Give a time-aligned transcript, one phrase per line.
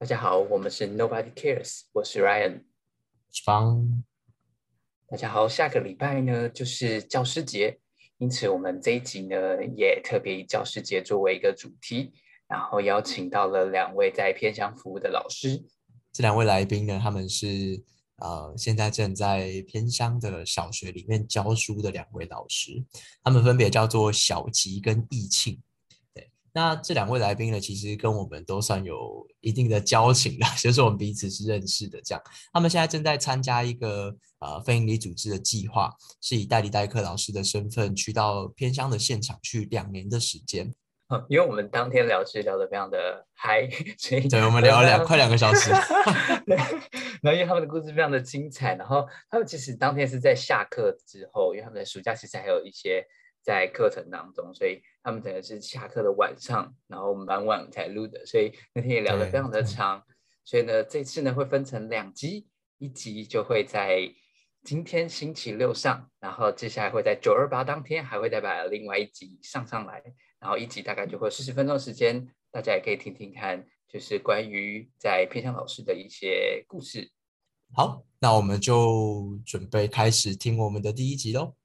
[0.00, 2.62] 大家好，我们是 Nobody Cares，我是 Ryan。
[3.44, 4.04] 方，
[5.08, 7.80] 大家好，下个礼拜呢就是教师节，
[8.18, 9.36] 因此我们这一集呢
[9.76, 12.12] 也特别以教师节作为一个主题，
[12.46, 15.64] 然后邀请到了两位在偏乡服务的老师。
[16.12, 17.82] 这两位来宾呢，他们是
[18.18, 22.84] 呃现在正在偏乡的小学里面教书的两位老师，
[23.24, 25.60] 他们分别叫做小吉跟易庆。
[26.58, 32.22] 对，那这两位来宾呢，其实跟我们都算有一定的交情啦， 就是我们彼此是认识的这样。
[32.52, 40.74] 他们现在正在参加一个呃非营利组织的计划，是以代理代课老师的身份去到偏乡的现场去两年的时间。
[41.10, 43.66] 嗯，因为我们当天聊是聊得非常的嗨，
[43.96, 45.70] 所以对，我们聊了两 快两个小时。
[46.44, 46.56] 对，
[47.22, 53.02] 然后因为他们的故事非常的精彩，然后他们其实当天是在下课之后，因为他们的暑假其实还有一些
[53.42, 60.02] 在课程当中，所以他们整个是下课的晚上，然后蛮晚才录的，所以那天也聊得非常的长。
[60.44, 62.46] 所以呢，这次呢会分成两集，
[62.78, 64.10] 一集就会在
[64.64, 70.02] 今天星期六上，然后接下来会在九二八当天还会再把另外一集上上来。
[70.40, 77.10] 然后一集大概就会四十分钟时间，大家也可以听听看，就是关于在偏向老师的一些故事。
[77.74, 81.57] 好，那我们就准备开始听我们的第一集喽。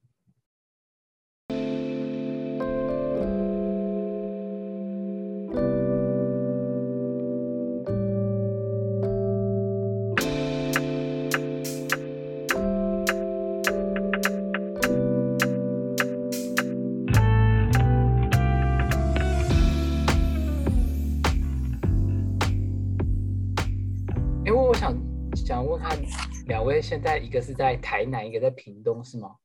[26.94, 29.38] 现在一个是在台南，一个在屏东，是吗？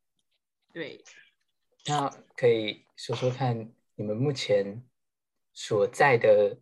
[0.72, 1.03] 对，
[1.88, 4.88] 那可以说说看你们目前
[5.52, 6.59] 所在的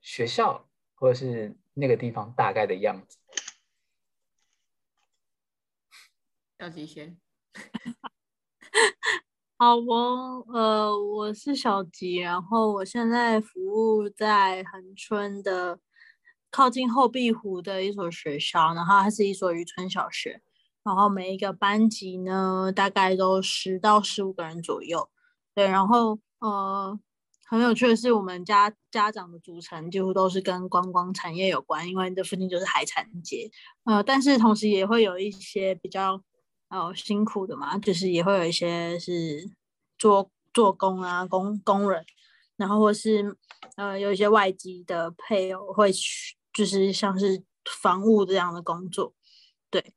[0.00, 3.18] 学校或者是那个地方大概的样子。
[6.56, 7.20] 要吉先。
[9.58, 9.94] 好，我
[10.54, 15.78] 呃我是小吉，然后我现在服务在恒春的
[16.52, 20.40] 靠近后壁湖的一所学校，然后它是一所渔村小学，
[20.84, 25.08] 然后每一个班级呢大概都十到十五个人左右，
[25.54, 26.96] 对，然后呃
[27.46, 33.50] 很有趣的是，我们家家长的组成几乎都是跟观光产业有关，因为这附近就是海产街，
[33.84, 36.22] 呃，但是同时也会有一些比较。
[36.74, 39.46] 呃，辛苦的嘛，就是也会有一些是
[39.98, 42.02] 做做工啊，工工人，
[42.56, 43.36] 然后或是
[43.76, 47.42] 呃有一些外籍的配偶会去，就是像是
[47.82, 49.14] 防务这样的工作，
[49.70, 49.94] 对。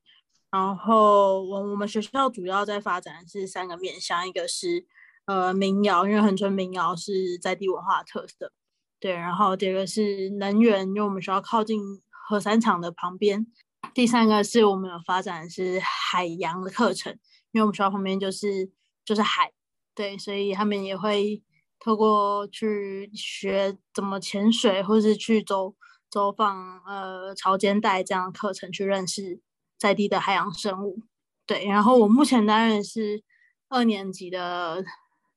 [0.52, 4.86] 然后我我们学校主要在发展是三个面向，一个是
[5.26, 8.54] 呃民谣，因为恒春民谣是在地文化特色，
[9.00, 9.12] 对。
[9.12, 13.46] 然后第二个是能源，因为我们学校靠近核三厂的旁边。
[13.94, 17.12] 第三个是我们有发展是海洋的课程，
[17.52, 18.72] 因为我们学校旁边就是
[19.04, 19.52] 就是海，
[19.94, 21.44] 对，所以他们也会
[21.80, 25.76] 透过去学怎么潜水，或是去走
[26.16, 29.42] 走访呃潮间带这样的课程，去认识
[29.78, 31.02] 在地的海洋生物。
[31.46, 33.22] 对，然后我目前担任是
[33.68, 34.86] 二年级的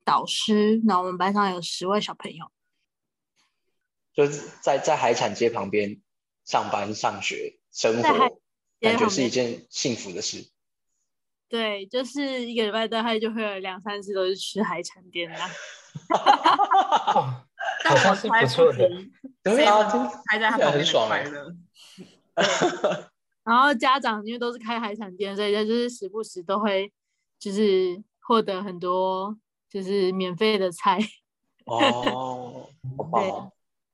[0.05, 2.49] 导师，那我们班上有十位小朋友，
[4.13, 5.99] 就是在在海产街旁边
[6.45, 7.59] 上班上学。
[7.73, 8.39] 生活
[8.79, 10.49] 感觉是一件幸福的事。
[11.49, 15.35] 对，就是一个礼拜大概就会有两三次都是吃海产店的。
[17.87, 18.89] 好像是不错的，
[19.43, 19.89] 对啊，
[20.27, 21.55] 还在他旁边爽快乐。
[23.43, 26.91] 然后家长因为都是开海产店，所以他就是时不时都会
[27.39, 29.35] 就是获得很多
[29.69, 30.99] 就是免费的菜。
[31.65, 33.51] 哦，好棒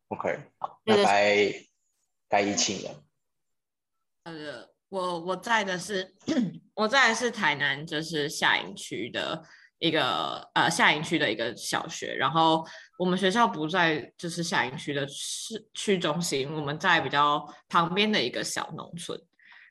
[0.10, 1.54] ！OK，好，那该
[2.28, 3.04] 该疫情了。
[4.24, 6.16] 呃，我我在的是
[6.74, 9.44] 我在的是台南，就是下营区的
[9.78, 12.14] 一个呃下营区的一个小学。
[12.16, 12.66] 然后
[12.98, 19.20] 我们学校不在就是下营区的市区中心，我们在比较旁边的一个小农村。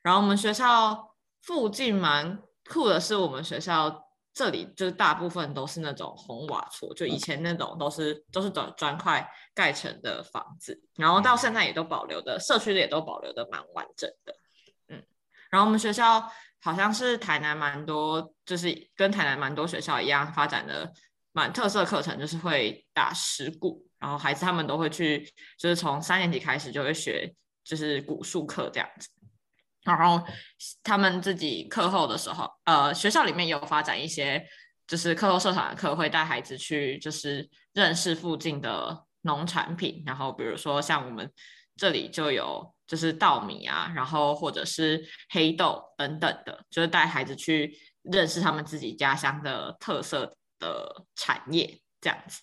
[0.02, 2.38] 然后我们学校附近蛮
[2.68, 4.04] 酷的是，我们学校
[4.34, 14.34] 这里就是大部分都是那种红瓦厝，就以前那种都是都是砖砖块盖成的房子，然后到现在也都保留的，社区的也都保留的蛮完整的。
[14.88, 15.02] 嗯
[15.50, 16.28] 然后我们学校
[16.60, 20.92] 好像是台南蛮多，就是跟台南蛮多学校一样发展的
[21.34, 27.30] 蛮特色课程，就是会打石鼓，然后孩子他们都会去，就是从三年级开始就会学，
[27.62, 29.10] 就是古树课这样子。
[29.82, 30.26] 然后
[30.82, 34.42] 他们自己课后的时候，呃，学校里面有发展一些，
[34.86, 41.30] 就是课后社团的课，会带孩子去，就是认识附近的农产品，然后比如说像我们。
[41.76, 52.40] 这里就有就是稻米啊，然后或者是黑豆等等的，就是带孩子去认识他们自己家乡的特色的产业这样子。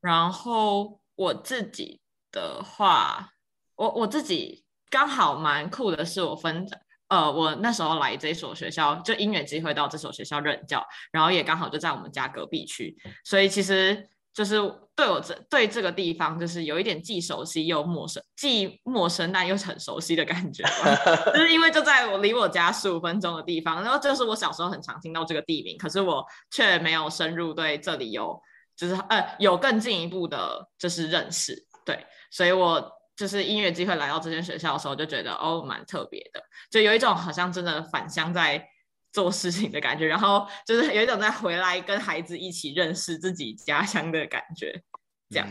[0.00, 2.00] 然后我自己
[2.32, 3.30] 的话，
[3.76, 6.66] 我我自己刚好蛮酷的是，我分
[7.08, 14.08] 呃，我那时候来这所学校，就因缘机会到这所学校任教，然后也刚好就在我们家隔壁区，所以其实。
[14.40, 14.56] 就是
[14.96, 20.64] 对我这对这个地方，就是有一点既熟悉又陌生，既陌生但又是很熟悉的感觉。
[21.34, 28.40] 就是因为就在我离我家十五分钟的地方，然后就是我小时候很常听到这个地名，可是我却没有深入对这里有，
[28.74, 31.54] 就是呃有更进一步的，就是认识。
[31.84, 38.66] 对，所以我就是音乐机会来到这间学校的时候，就觉得哦蛮特别的，就有一种好像真的返乡在。
[39.12, 44.82] 做事情的感觉，然后就是有一种在回来跟孩子一起认识自己家乡的感觉，
[45.28, 45.48] 这样，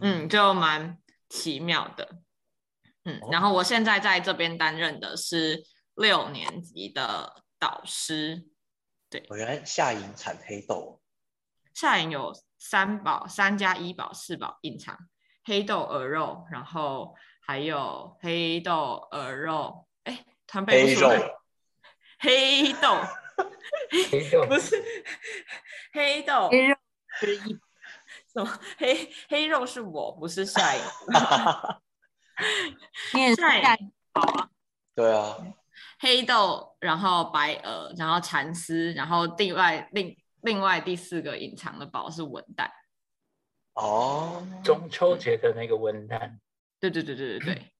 [0.00, 0.96] 嗯，就蛮
[1.28, 2.08] 奇妙的，
[3.04, 5.64] 嗯，然后我现在在这边担任的是
[5.96, 8.46] 六年级的导师，
[9.08, 11.00] 对，我原来夏营产黑豆，
[11.74, 14.96] 夏营有三宝，三加一宝四宝隐藏
[15.44, 21.08] 黑豆鹅肉，然后还有黑豆鹅肉，哎，团黑肉。
[22.20, 22.98] 黑豆，
[24.10, 24.76] 黑豆不是
[25.92, 26.76] 黑豆，黑肉
[27.18, 27.58] 是一
[28.32, 28.60] 什么？
[28.78, 30.82] 黑黑肉是我，不是夏颖。
[33.14, 34.48] 你也是夏颖啊？
[34.94, 35.36] 对啊。
[35.98, 42.70] 黑豆，然后白鹅，然后蚕丝，然后另外另另外第四个隐藏的宝是文旦。
[43.74, 46.38] 哦，中秋节的那个文旦。
[46.78, 47.72] 对对对对对对。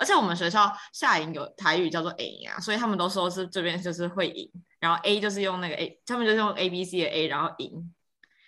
[0.00, 4.50] 而且我们学校下营有台语叫做 A 啊，所以他们都说是这边就是会赢，
[4.80, 7.94] 然后 A 就是用那个 A，他们就是用 A B C 的 A，然后赢。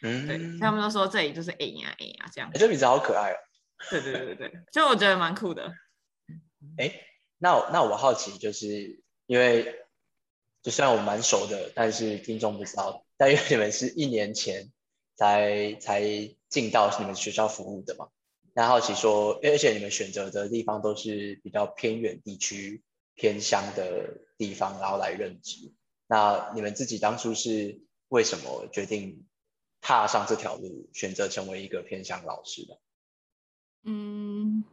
[0.02, 2.50] 嗯，对，他们都说这里就是 A 呀 A 呀这样。
[2.54, 3.36] 这名字好可爱哦。
[3.90, 5.70] 对对对对对，就我觉得蛮酷的。
[6.78, 6.90] 哎，
[7.38, 9.84] 那那我好奇，就是因为
[10.62, 14.72] 就虽然我蛮熟的，但是听众不知道，但因为你们是一年前
[15.16, 16.02] 才才
[16.48, 18.08] 进到你们学校服务的嘛？
[18.54, 22.82] 那好奇说，而且你们选择的地方都是比较偏远地区、
[23.14, 25.72] 偏乡的地方，然后来任职。
[26.06, 29.26] 那你们自己当初是为什么决定
[29.80, 32.78] 踏上这条路，选择成为一个偏乡老师的？
[33.84, 34.64] 嗯，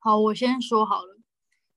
[0.00, 1.16] 好，我先说好了，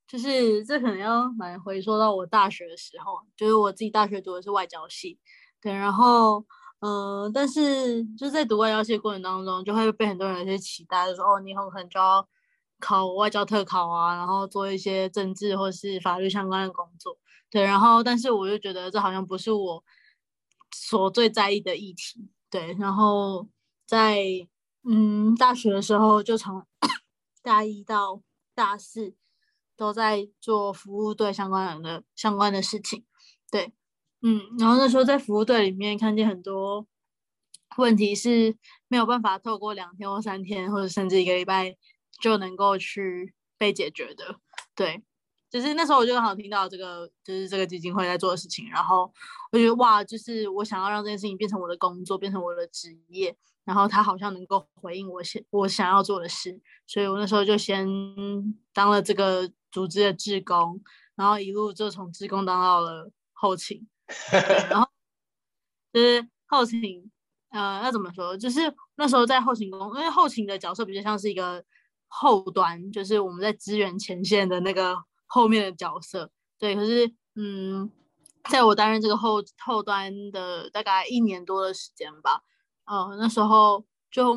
[0.08, 5.20] 就是这可能要蛮回说到我大学的时候，就是我自己大学读的是外交系，
[5.62, 6.48] 对，然后。
[6.82, 12.26] 嗯，但是就在读外交系过程当中，就会被很多人有些期待，就说哦，你以后可能就要
[12.80, 17.18] 考外交特考啊，然后做一些政治或是法律相关的工作。
[17.50, 19.84] 对，然后但是我就觉得这好像不是我
[20.74, 22.30] 所最在意的议题。
[22.50, 23.46] 对，然后
[23.86, 24.24] 在
[24.90, 26.66] 嗯大学的时候，就从
[27.44, 28.22] 大一到
[28.56, 29.14] 大四
[29.76, 33.04] 都在做服务队相关人的相关的事情。
[33.52, 33.74] 对。
[34.22, 36.86] 嗯，然后那时候在服务队里面看见很多
[37.78, 38.54] 问题是
[38.90, 41.74] 没有办法透过两天或三天，或者甚至一个礼拜
[42.22, 44.36] 就能够去被解决的。
[44.76, 45.02] 对，
[45.50, 49.10] 就是那时候我就刚好听到这个，就是这个基金会在做的事情，然后
[49.54, 53.34] 我觉得哇，就是我想要让这件事情变成我的工作，变成我的职业，
[53.64, 57.88] 然后他好像能够回应我想我想要做的事，所以我那时候就先
[58.74, 60.82] 当了这个组织的志工，
[61.16, 63.88] 然后一路就从志工当到了后勤。
[64.70, 64.88] 然后
[65.94, 67.10] 就是后勤，
[67.50, 68.38] 呃，要怎么说？
[68.38, 71.64] 就是那时候在后勤工，因为后勤的角色比较像是一个
[72.08, 74.98] 后端，就是我们在支援前线的那个
[75.28, 76.32] 后面的角色。
[76.60, 77.90] 对，可是，嗯，
[78.50, 82.42] 在我担任这个后后端的大概一年多的时间吧，
[82.86, 84.36] 呃，那时候就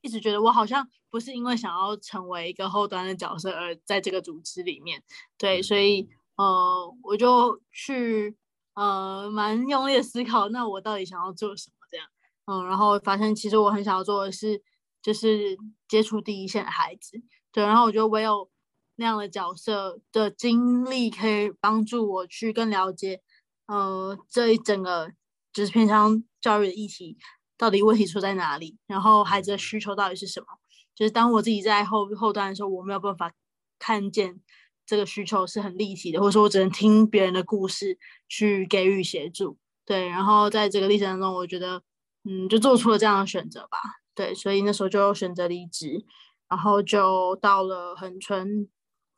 [0.00, 5.02] 一直觉得我好像不是因为想要成为一个后端的角色而在这个组织里面。
[5.36, 8.36] 对，所以，呃，我就去。
[8.76, 11.86] 呃，蛮用力的思考，那我到底想要做什么？
[11.90, 12.06] 这样，
[12.44, 14.62] 嗯，然后发现其实我很想要做的是，
[15.00, 15.56] 就是
[15.88, 18.50] 接触第一线的孩子，对，然后我觉得唯有
[18.96, 23.22] 那样的角色的经历，可以帮助我去更了解，
[23.66, 25.10] 呃，这一整个
[25.52, 27.16] 就是偏向教育的议题，
[27.56, 30.46] 到底问题出在哪里，然后孩子的需求到底是什么？
[30.94, 33.32] 就是当我自己在后后端的时候，我没有办法
[33.78, 34.40] 看见。
[34.86, 40.08] 这个需求是很立体的，或者说我只能听别人的故事去给予协助，对。
[40.08, 41.82] 然后在这个历程当中，我觉得，
[42.24, 43.78] 嗯，就做出了这样的选择吧，
[44.14, 44.32] 对。
[44.34, 46.04] 所以那时候就选择离职，
[46.48, 48.68] 然后就到了恒春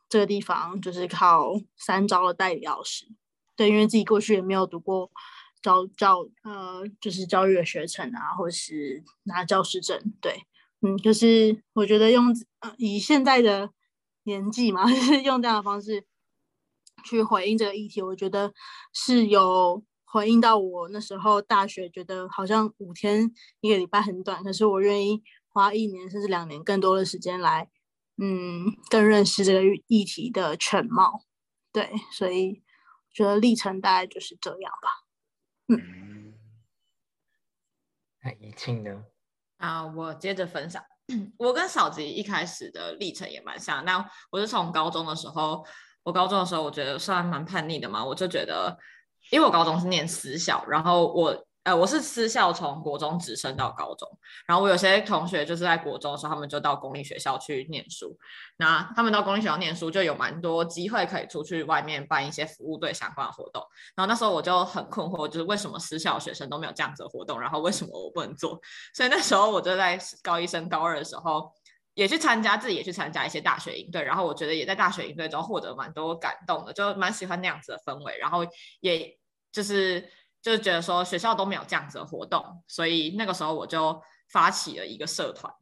[0.08, 3.06] 这个地方，就是考三招的代理老师，
[3.54, 3.68] 对。
[3.68, 5.10] 因为自己过去也没有读过
[5.60, 10.42] 教教呃，就是教育的学程啊，或是拿教师证，对。
[10.80, 12.28] 嗯，就是我觉得用
[12.60, 13.68] 呃以现在的
[14.28, 16.06] 年纪嘛， 就是用这样的方式
[17.04, 18.52] 去回应这个议题，我觉得
[18.92, 27.68] 是有回应到我那时候大学觉得好像五天一个礼拜很短，可是我愿意花一年甚至两年更多的时间来，
[28.18, 31.25] 嗯，更认识这个议题的全貌。
[31.73, 32.62] 对，所以
[33.08, 34.88] 我觉得历程大概就是这样吧。
[35.68, 36.35] 嗯，
[38.23, 39.04] 那怡庆呢？
[39.58, 40.82] 啊，我接着分享，
[41.38, 43.85] 我跟小吉一开始的历程也蛮像。
[43.85, 45.67] 那我是从高中的时候，
[46.03, 48.77] 我高中的时候我觉得算蛮叛逆的嘛，我就觉得，
[49.31, 51.45] 因为我高中是念私校，然后我。
[51.68, 54.08] 呃，我是私校从国中直升到高中，
[54.46, 58.16] 然后我有些同学就是在国中的时候，他们就到公立学校去念书。
[58.56, 63.62] 那他们到公立学校念书，就有蛮多机会可以出去外面办一些服务队相关的活动。
[63.94, 68.58] 然后那时候我就很困惑，就是为什么私校学生都没有这样子的活动，然后为什么我不能做？
[68.96, 71.52] 所以那时候我就在高一升高二的时候，
[71.92, 74.02] 也去参加，自己也去参加一些大学营队。
[74.02, 78.16] 然后我觉得也在大学营队中获得蛮多感动的，就蛮喜欢那样子的氛围。
[78.16, 78.38] 然后
[78.80, 79.18] 也
[79.52, 80.08] 就是。
[80.40, 85.52] 就是觉得说学校都没有这样子的活动，所以那个时候我就发起了一个社团，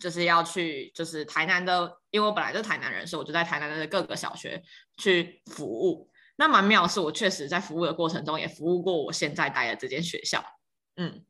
[0.00, 4.62] 就是要去就是台南的，因为我本来就台南人，所以我就在台南的各个小学
[4.96, 6.10] 去服务。
[6.36, 10.42] 那蛮妙是，我确实在服务的过程中也服务过我现在待的这间学校，
[10.96, 11.22] 嗯，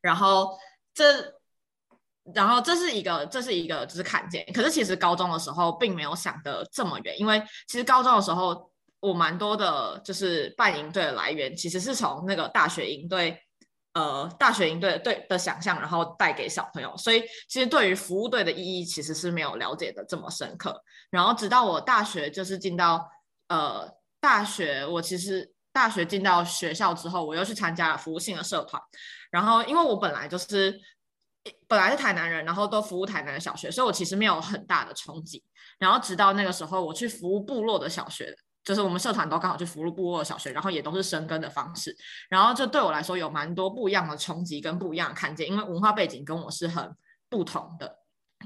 [0.00, 0.58] 然后
[0.92, 1.38] 这
[2.34, 8.68] 然后这是一个这是一个就是看见，可是其实高中的时候并没有想的这么远，因为其实高中的时候。
[9.00, 13.40] 我蛮多的，就是办营队的来源，其实是从那个大学营队，
[13.94, 16.96] 呃，大学营队对的想象，然后带给小朋友。
[16.96, 20.82] 所以其实对于服务队的意义，其实是没有了解的这么深刻。
[21.10, 23.08] 然后直到我大学就是进到
[23.48, 23.88] 呃
[24.20, 28.82] 大学，我其实大学进到学校之后，我又去参加了服务性的社团。
[29.30, 30.76] 然后因为我本来就是
[31.68, 35.44] 本来是台南人，然后都服务台南的小学，所以我其实没有很大的冲击。
[35.78, 38.36] 然后直到那个时候，我去服务部落的小学。
[38.68, 41.96] 就是我们社团都刚好去福禄部落小学，然后也都是生根的方式，
[42.28, 46.94] 然后这对我来说有蛮多不一样的冲击跟不一样的看见，因为文化背景跟我是很
[47.30, 48.00] 不同的，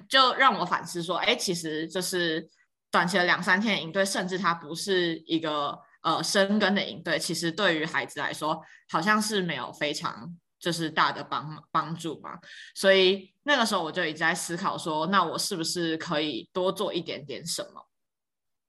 [0.09, 2.49] 就让我反思说，哎，其实就是
[2.89, 12.39] 短期的两三天营队，甚至它不是一个呃生根的营队，其实对于孩子来说，好像是没有非常就是大的帮帮助嘛，
[12.77, 17.89] 所以那个时候我就一直在思考说，那我是不是可以多做一点点什么？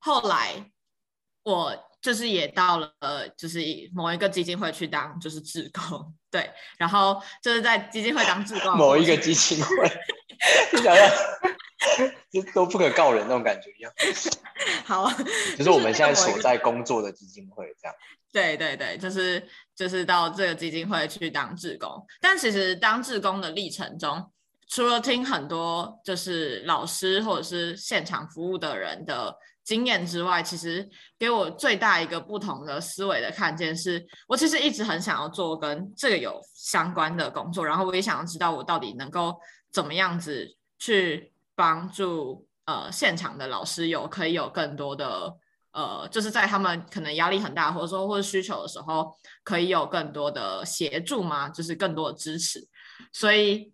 [0.00, 0.72] 后来。
[1.44, 2.90] 我就是也到了，
[3.36, 3.60] 就是
[3.94, 8.76] 某一个基金会去当就是志工，对，然后就是在基金会当志工。
[8.76, 9.90] 某一个基金会，
[10.72, 11.08] 你想要，
[12.32, 13.92] 就都不可告人那种感觉一样。
[14.84, 15.10] 好，
[15.56, 17.94] 就是我们现在所在工作的基金会这样。
[18.32, 24.30] 对对对，就是就是到这个基金会去当志工，但其实当志工的历程中，
[24.68, 29.38] 除了听很多就是老师或者是现场服务的人的。
[29.64, 30.86] 经验之外，其实
[31.18, 39.34] 给我最大一个不同的思维的看见是，我其实一直很想要做跟这个有相关的工作，然后我也想要知道我到底能够
[39.72, 40.46] 怎么样子
[40.78, 45.34] 去帮助呃现场的老师有可以有更多的
[45.72, 51.48] 呃，就是在他们可能压力很大或者说或者需求的时候，可以有更多的协助吗？
[51.48, 52.60] 就是更多的支持。
[53.14, 53.72] 所以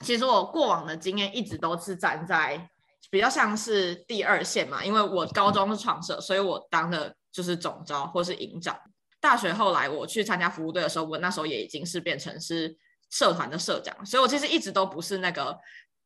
[0.00, 2.70] 其实我过往的经验一直都是站在。
[3.10, 8.78] 比较像是第二线嘛，因为我高中是创社，所以我当的就是总招或是营长。
[9.20, 12.76] 大学后来我去参加服务队的时候，我那时候也已经是变成是
[13.10, 15.58] 社团的社长，所以我其实一直都不是那个。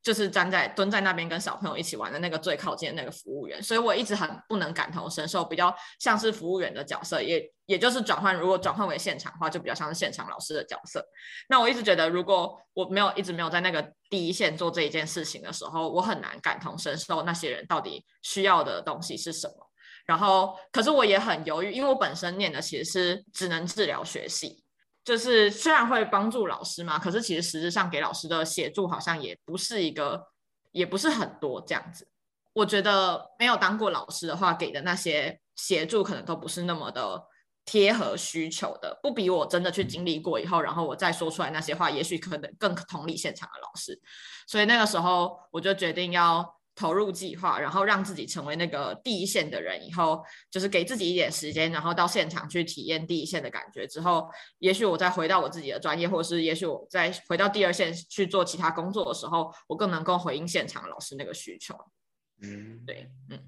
[0.06, 11.04] 就是站在蹲在那边跟小朋友一起玩的那个最靠近的那个服务员，所以我一直很不能感同身受，比较像是服务员的角色，也也就是转换，如果转换为现场的话，就比较像是现场老师的角色。
[11.48, 19.54] 那我一直觉得，如果我没有一直没有在那个第一线做这一件事情的时候，我很难感同身受那些人到底需要的东西是什么。
[20.06, 24.62] 然后，可是我也很犹豫，因为我本身念的其实是只能治疗学系。
[25.06, 30.26] 就是虽然会帮助老师嘛，可是其实实质上给老师的协助好像也不是一个，
[30.72, 32.08] 也不是很多这样子。
[32.52, 37.22] 我觉得没有当过老师的话，给的那些协助可能都不是那么的
[37.64, 43.96] 贴合需求的，不比我真的去经历过以后，然后我再说出来那些话，也许可能更同理现场的老师。
[44.48, 46.55] 所以那个时候我就决定要。
[46.76, 53.86] 投入计划，然后让自己成为那个第一线的人，以后就是给自己一点时间，然后到现场去体验第一线的感觉。
[53.86, 54.28] 之后，
[54.58, 61.74] 也许我再回到我自己的专业，或者是也许我再回到第二线去做其他工作的时候，我更能够回应现场老师那个需求。
[62.42, 63.42] 嗯，对，嗯。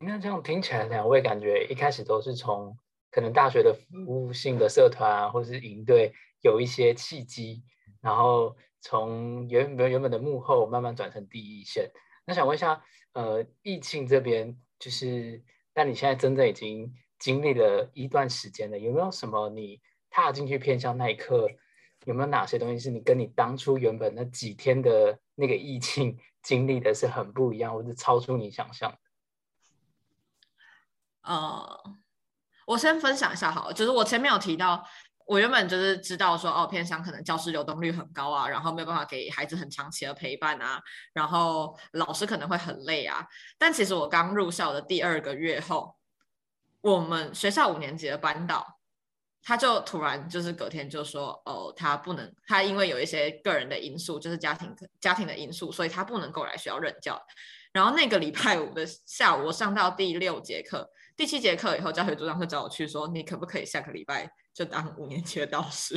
[0.00, 2.76] 那这样听起来，两位感觉一开始都是从
[3.10, 7.64] 可能大学的服务性的社团或者是营队有一些契机，
[8.02, 11.90] 然后从原本原本的幕后慢慢转成第一线。
[12.28, 15.42] 那想问一下，呃，疫情这边就是，
[15.74, 19.80] 那你现在真的已经经历了一段时间了，有没有什么你
[20.10, 21.48] 踏进去偏向那一刻，
[22.04, 28.94] 有没有哪些东西是你跟你当初原本那几天的那个疫情 经历的是很不一样，或者超出你想象？
[31.22, 31.96] 呃，
[32.66, 34.86] 我先分享一下好了，就是我前面有提到。
[35.28, 40.80] 我原本就是知道说，哦，偏乡可能教师流动率很高啊，然后没有办法给孩子很长期的陪伴啊，
[41.12, 43.26] 然后老师可能会很累啊。
[43.58, 45.94] 但其实我刚入校的第二个月后，
[46.80, 48.78] 我们学校五年级的班导，
[49.42, 57.22] 他就突然就是隔天就说，哦，他不能，他因为有一些个人的因素，就是家庭家庭的因素，所以他不能够来学校任教。
[57.70, 60.90] 然后那个礼拜五的下午，我上到第六节课。
[61.18, 65.96] 第七节课以后，教学组长会找我去说：“你可不可以下个礼拜就当五年级的导师？”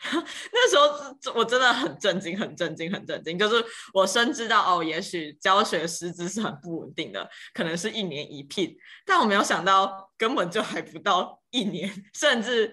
[0.50, 3.38] 那时候我真的很震惊，很震惊，很震惊。
[3.38, 3.62] 就是
[3.92, 8.74] 我深知到哦，也许教学师资是很不稳定的，可能是一年一聘，
[9.04, 12.72] 但我没有想到根本就还不到一年， 甚至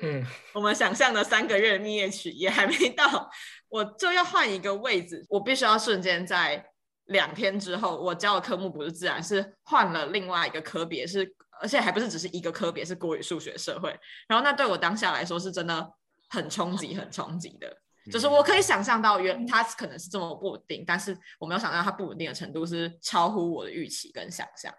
[0.53, 3.29] 我们想象的三个月蜜月期也还没到，
[3.67, 6.65] 我就要换一个位置，我必须要瞬间在
[7.07, 11.35] 两天之后，我教的科目不是自然，是换了另外一个科别是。
[11.61, 13.89] 而且还不是只是一个科别，是国语、数学、社会。
[14.27, 15.93] 然后那对我当下来说是真的
[16.29, 17.77] 很冲击，很冲击的。
[18.11, 24.73] 就是我可以想象到，原它可能是这么不稳定，但是我没有想到它不稳定的程度是超乎我的预期跟想象。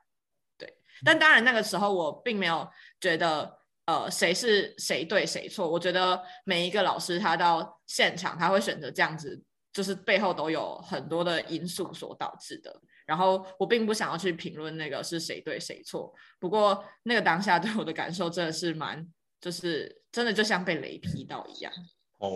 [0.59, 0.69] 对，
[1.05, 2.69] 但当然那个时候我并没有
[3.01, 5.71] 觉得呃谁是谁对谁错。
[5.71, 9.41] 我觉得每一个老师他到现场他会选择这样子，
[9.73, 12.81] 就是背后都有很多的因素所导致的。
[13.07, 19.07] 然后我并不想要去评论那个是谁对谁错，不过那个当下对我的感受真的是蛮，
[19.41, 21.73] 就是真的就像被雷劈到一样。
[22.19, 22.31] 哦，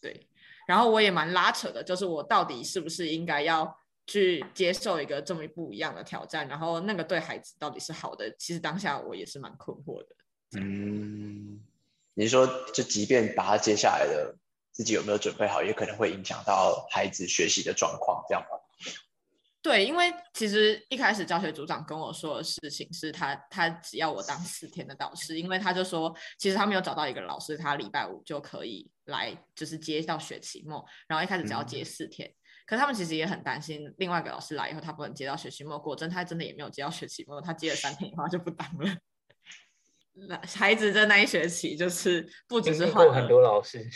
[0.00, 0.28] 对，
[0.66, 6.48] 然后我也蛮拉扯的，就是我到底是不是应该要去接受一个这么不一样的挑战？
[6.48, 8.34] 然后那个对孩子到底是好的？
[8.36, 10.16] 其实当下我也是蛮困惑的。
[10.58, 11.60] 嗯，
[12.14, 14.34] 你说就即便把它接下来的
[14.72, 18.58] 自己有没有准备好，也可能会影响到孩子学习的状况，这样吗？
[19.62, 32.32] 对，因为其实一开始教学组长跟我说的事情是他，他只要我当四天的导师，因为他就说，其实他没有找到一个老师，他礼拜五就可以来，就是接到学期末，然后一开始只要接四天，
[32.66, 38.96] 可他们其实也很担心，另外一个老师来以后，他不能接到学期末，果真他真的也没有接到学期末，他接了三天以后就不当了。
[40.26, 43.86] 那孩子在那一学期就是不只是换很多老师。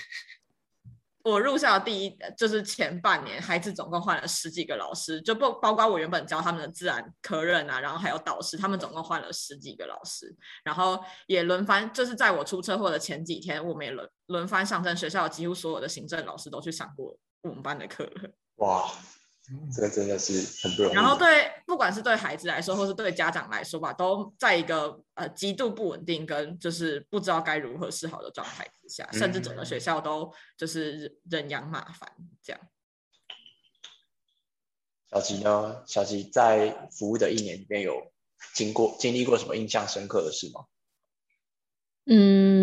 [1.25, 10.33] 我入校第一就是前半年，孩子总共换了十几个老师，就不包括我原本教他们的自然科任啊，然后还有导师，他们总共换了十几个老师，
[10.63, 18.07] 然后也轮番，就是在我出车祸的前几天，我们也轮轮番上阵，学校几乎所有的行政老师都去上过我们班的课。
[18.57, 18.91] 哇！
[19.75, 20.33] 这个真的是
[20.67, 20.95] 很不容易。
[20.95, 32.11] 然后对，不管是对孩子来说，或是对家长来说吧，都在一个呃极度不稳定跟就是不知道该如何是好的状态之下，甚至整个学校都就是人仰马翻
[32.43, 32.61] 这样。
[35.11, 35.85] 小吉呢？
[35.87, 38.13] 小吉在服务的一年里面有
[38.55, 40.65] 经过经历过什么印象深刻的事吗？
[42.07, 42.54] 嗯。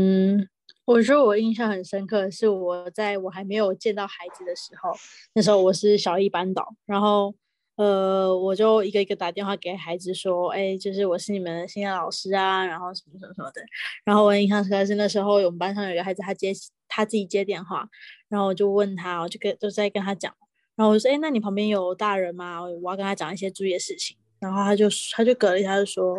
[0.83, 4.91] 我说我印象很深刻是我在我还没有见到孩子的时候，
[5.33, 7.33] 那时候我是小一班导，然后
[7.75, 13.61] 呃我就一个一个打电话给孩子说，哎，就是我是你们的新的老师啊，然后什么什么什么的。
[14.03, 16.51] 然后我印象深刻是那时候我们班上有一个孩子，他接
[16.87, 17.87] 他自己接电话，
[18.27, 20.35] 然后我就问他，我就跟就在跟他讲，
[20.75, 22.59] 然后我说，哎，那你旁边有大人吗？
[22.63, 24.17] 我要跟他讲一些注意的事情。
[24.39, 26.17] 然后他就他就隔了一下就说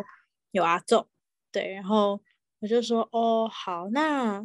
[0.52, 1.08] 有阿奏，
[1.50, 2.20] 对，然后。
[2.62, 4.40] 我就说哦好，那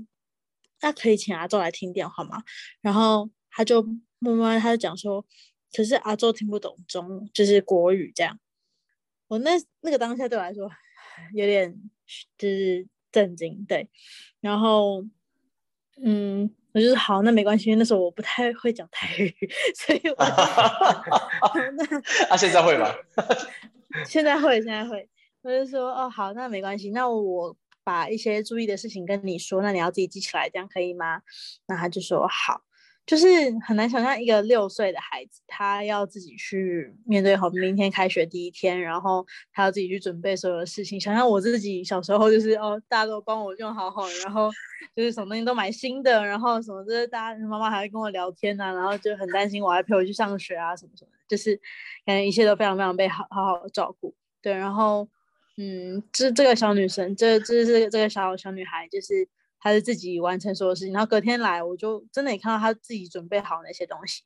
[0.82, 2.42] 那可以请阿周来听电话吗？
[2.82, 3.84] 然后他就
[4.18, 5.24] 慢慢他就讲说，
[5.72, 8.40] 可是阿周听不懂中就是国语这样。
[9.28, 9.52] 我那
[9.82, 10.68] 那个当下对我来说
[11.34, 11.80] 有点
[12.40, 13.88] 就是震惊，对。
[14.42, 15.06] 然后
[16.04, 19.32] 嗯，我就是好，那没关系，因为那时候我不太会讲台语，
[19.78, 20.16] 所以我
[21.78, 22.00] 那
[22.30, 22.92] 啊现在会吗？
[24.08, 25.08] 现在会，现在会。
[25.44, 27.56] 我就说哦好，那没关系，那我。
[27.88, 31.22] 把一些注意的事情跟你说，那你要自己记起来，这样可以吗？
[31.68, 32.60] 那他就说好，
[33.06, 33.26] 就是
[33.66, 41.00] 很难想象一个六岁的孩子，他要自己去面对好明天开学第一天，然后他要自己去准备所有的事情。
[41.00, 44.52] 想想我自己小时候，就是哦，大家都帮我用好好，然后
[44.94, 51.56] 就是什么东西都买新的，然后什么就是大家妈妈还会跟我聊天呐，然后就很担心我还陪我去上学啊什么什么，就是
[52.06, 54.14] 感觉一切都非常非常被好好好照顾。
[54.42, 55.08] 对，然后。
[55.58, 59.28] 嗯，这这个小女生，这这是这个小小女孩，就是
[59.60, 64.24] 她是自己完成所有事情，然后隔天来，我就真的也看到她自己准备好那些东西，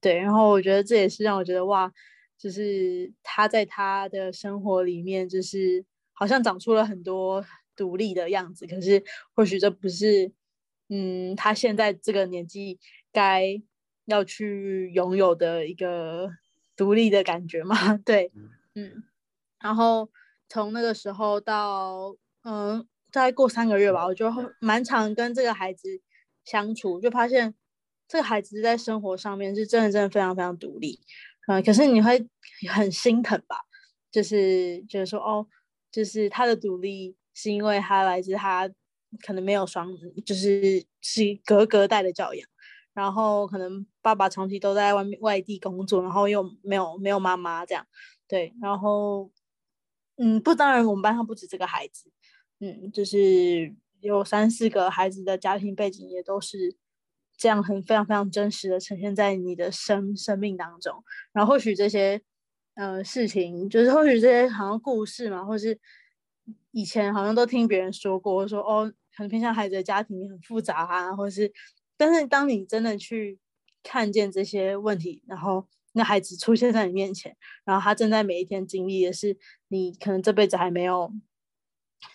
[0.00, 1.92] 对，然后我觉得这也是让我觉得哇，
[2.36, 7.44] 就是她在她的生活里面，就是好像长出了很多
[7.76, 9.02] 独立的样子，可是
[9.34, 10.32] 或许这不是，
[10.88, 12.80] 嗯，她现在这个年纪
[13.12, 13.62] 该
[14.06, 16.28] 要去拥有的一个
[16.74, 18.32] 独立的感觉嘛， 对，
[18.74, 19.04] 嗯，
[19.60, 20.10] 然后
[20.48, 22.86] 从那个时候到，嗯。
[23.12, 24.30] 再过三个月吧，我就
[24.60, 25.88] 蛮常跟这个孩子
[26.44, 27.54] 相处，就发现
[28.06, 31.00] 这个孩子在生活上面是真的真的非常非常独立，
[31.46, 32.28] 嗯，可是你会
[32.68, 33.56] 很心疼吧？
[34.10, 35.46] 就是觉得说，哦，
[35.90, 38.68] 就是他的独立是因为他来自他
[39.24, 39.88] 可能没有双，
[40.26, 42.46] 就是是隔隔代的教养，
[42.92, 47.86] 然后可能爸爸长期都在外面外地工作，然后又没有没有妈妈这样，
[48.28, 49.30] 对，然后
[50.16, 52.10] 嗯，不，当然我们班上不止这个孩子。
[52.58, 56.74] 嗯，就是有三四个孩子的家庭背景也都是
[57.36, 61.04] 这样，很非常非常真实的呈现在你的生生命当中。
[61.32, 62.22] 然后或许这些
[62.74, 65.78] 呃事情，就是或许这些好像故事嘛，或是
[66.70, 71.52] 以前好像都听别人说过，说哦，很偏向孩子的家庭很复杂啊，或是，
[71.98, 73.38] 但是当你真的去
[73.82, 79.36] 看见这些问题，然后那孩子出现在你面前，然后他正在每一天经历的是
[79.68, 81.12] 你可能这辈子还没有。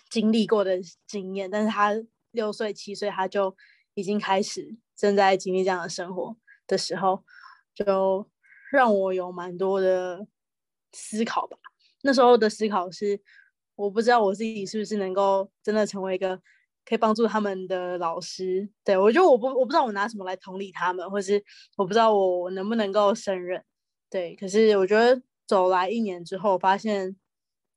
[0.08, 1.92] 经历过的经验，但是他
[2.30, 3.54] 六岁七岁他就
[3.94, 6.36] 已经开始正在经历这样的生活
[6.68, 7.24] 的时候，
[7.74, 8.30] 就
[8.70, 10.26] 让我有蛮多的
[10.92, 11.58] 思考吧。
[12.02, 13.20] 那时候的思考是，
[13.74, 16.36] 我不知道我自己是不是能够真的成为一个
[16.84, 18.68] 可以帮助他们的老师。
[18.84, 21.42] 对我觉得我不我不知道我拿什么来同理他们，或是
[21.76, 23.62] 我不知道我能不能够胜任。
[24.12, 27.16] 对，可是我觉得走来一年之后，发现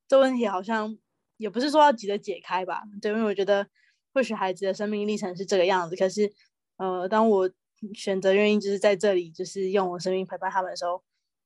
[0.08, 0.98] 这问题好像。
[1.38, 3.68] 也不是说要急着解开吧，对，因为我觉得
[4.14, 6.32] 或许孩子的生命历程是这个样子，可是，
[6.78, 7.52] 呃，当我
[7.94, 11.04] 选择愿意就是在这里，就是用我生命陪伴他们的时候，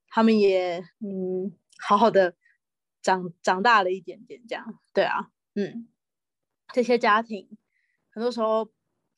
[0.07, 2.35] 他们也嗯好好的
[3.01, 5.87] 长长大了一点点，这样，对啊，嗯，
[6.71, 7.49] 这些家庭
[8.11, 8.69] 很多时候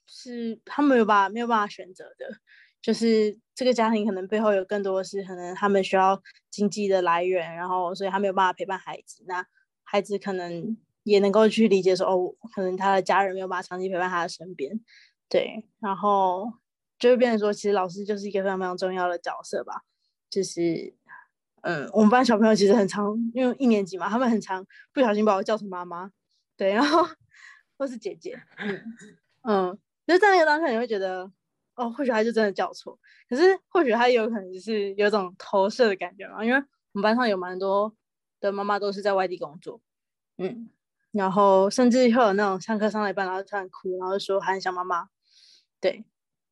[0.07, 2.39] 是他们有办法没有办法选择的，
[2.81, 9.45] 就是这个家庭可能背后有更多的是可能他们需要经济的来源，然后所以他没有办法陪伴孩子，那。
[9.83, 14.79] 孩子可能也能够去理解说，哦，可能他的家人没有办法长期陪伴他的身边，
[15.27, 16.49] 对，然后
[16.97, 19.81] 就会变成说，其实老师就是一个非常非常重要的角色吧。
[20.29, 20.93] 就是，
[21.63, 26.09] 嗯，我们班小朋友其实很常，因为一年级嘛，他们很常不小心把我叫成妈妈，
[26.55, 27.05] 对，然后
[27.77, 28.81] 或是姐姐，嗯
[29.41, 31.29] 嗯，就在那个当下，你会觉得，
[31.81, 32.97] 哦，或许他就真的叫错，
[33.29, 37.95] 可是或许他有可能就是有种投射的感觉嘛，因为我们班上有蛮多。
[38.41, 39.79] 的妈妈都是在外地工作，
[40.39, 40.71] 嗯，
[41.11, 45.07] 然后甚至会有那种上课上到一半，然后突然哭，然后说很想妈妈，
[45.79, 46.03] 对，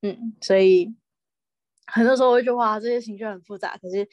[0.04, 0.94] 嗯，所以
[1.88, 4.06] 很多时候我会觉得哇，这些情绪很复杂，可是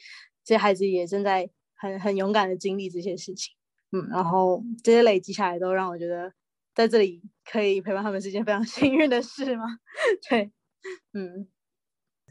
[0.43, 3.53] 这些孩子也正在很很勇敢的经历这些事情，
[3.91, 6.33] 嗯，然后这些累积下来都让我觉得
[6.73, 9.65] 在这里可以陪伴他们是件非常幸运的事嘛，
[10.27, 10.51] 对，
[11.13, 11.47] 嗯。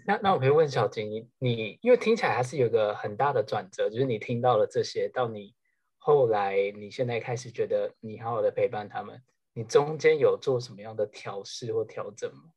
[0.06, 5.54] 那那我可以问小金，你你因为听起来还是有个很大的转折，就是你听到了这些，到你
[5.98, 9.20] 后来你现在开始觉得你好好的陪伴他们，
[9.54, 12.52] 你中间有做什么样的调试或调整吗？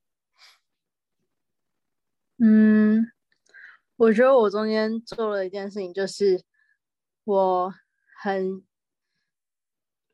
[2.37, 3.11] 嗯，
[3.95, 6.43] 我觉得我中间做了一件事情，就是
[7.23, 7.73] 我
[8.21, 8.63] 很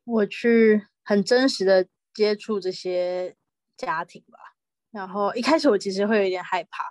[0.04, 3.36] 我去很真实的接触这些
[3.76, 4.55] 家庭吧，
[4.96, 6.82] 然后一开始我其实会有一点害怕。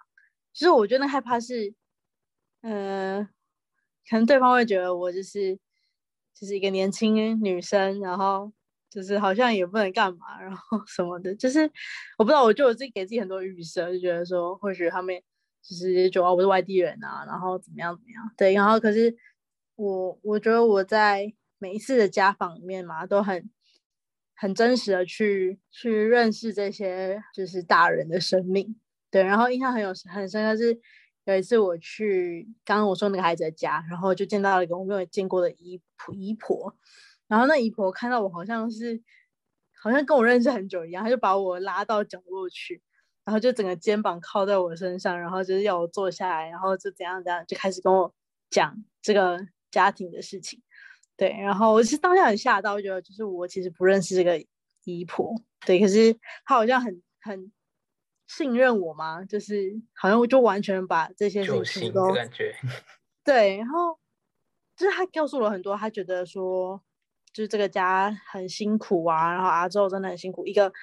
[0.54, 1.74] 其实我觉得害怕是，
[2.62, 3.28] 嗯，
[4.08, 5.56] 可能对方会觉得我就是，
[6.36, 8.54] 就是一个年轻女生，然后
[8.92, 11.62] 就是好像也不能干嘛，然后什么的，就是
[12.20, 15.20] 我不知道，我就我自己给自己很多预设，就觉得说或许他们
[15.64, 19.16] 就是觉得我是外地人啊，然后怎么样怎么样，对，然后可是
[19.76, 23.50] 我我觉得我在每一次的家访里面嘛，都很
[24.36, 28.76] 很真实的去去认识这些就是大人的生命。
[29.10, 30.78] 对，然后印象很有很深刻是
[31.24, 36.76] 有一次我去刚刚我说那个孩子的家，然后就见到了一个我没有见过的姨婆姨婆，
[37.28, 39.02] 然后那姨婆看到我好像是
[39.82, 42.82] 好像跟我认识很久一样，她就把我拉到角落去，
[43.24, 48.14] 然后就整个肩膀靠在我身上，然后就是要我坐下来，然后就怎样怎样，就开始跟我
[48.50, 50.62] 讲这个家庭的事情。
[51.18, 54.44] 对，然后我是当下很吓到，觉得就是我其实不认识这个
[54.84, 55.34] 姨婆，
[55.66, 56.14] 对，可是
[56.46, 57.52] 她好像很很。
[58.28, 59.24] 信任我嘛？
[59.24, 62.56] 就是好像我就完全把这些事情都感觉
[63.24, 64.00] 对，然后
[64.76, 66.82] 就是他告诉了很多，他觉得说
[67.32, 70.74] 就是这个家很辛苦啊，然后阿周真的很辛苦，一个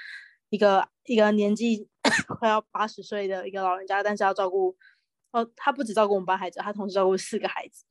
[0.50, 1.88] 一个一个年纪
[2.38, 4.76] 快要八十岁的一个老人家，但是要照顾
[5.32, 7.84] 哦，他不止照顾我们班孩子，他同时照顾四个孩子。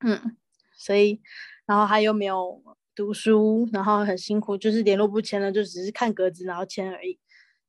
[0.00, 0.36] 嗯，
[0.78, 1.20] 所以
[1.66, 2.62] 然后他又没有
[2.94, 7.18] 读书，然后很辛苦，就是联络不签了，就只是看格子然后签而已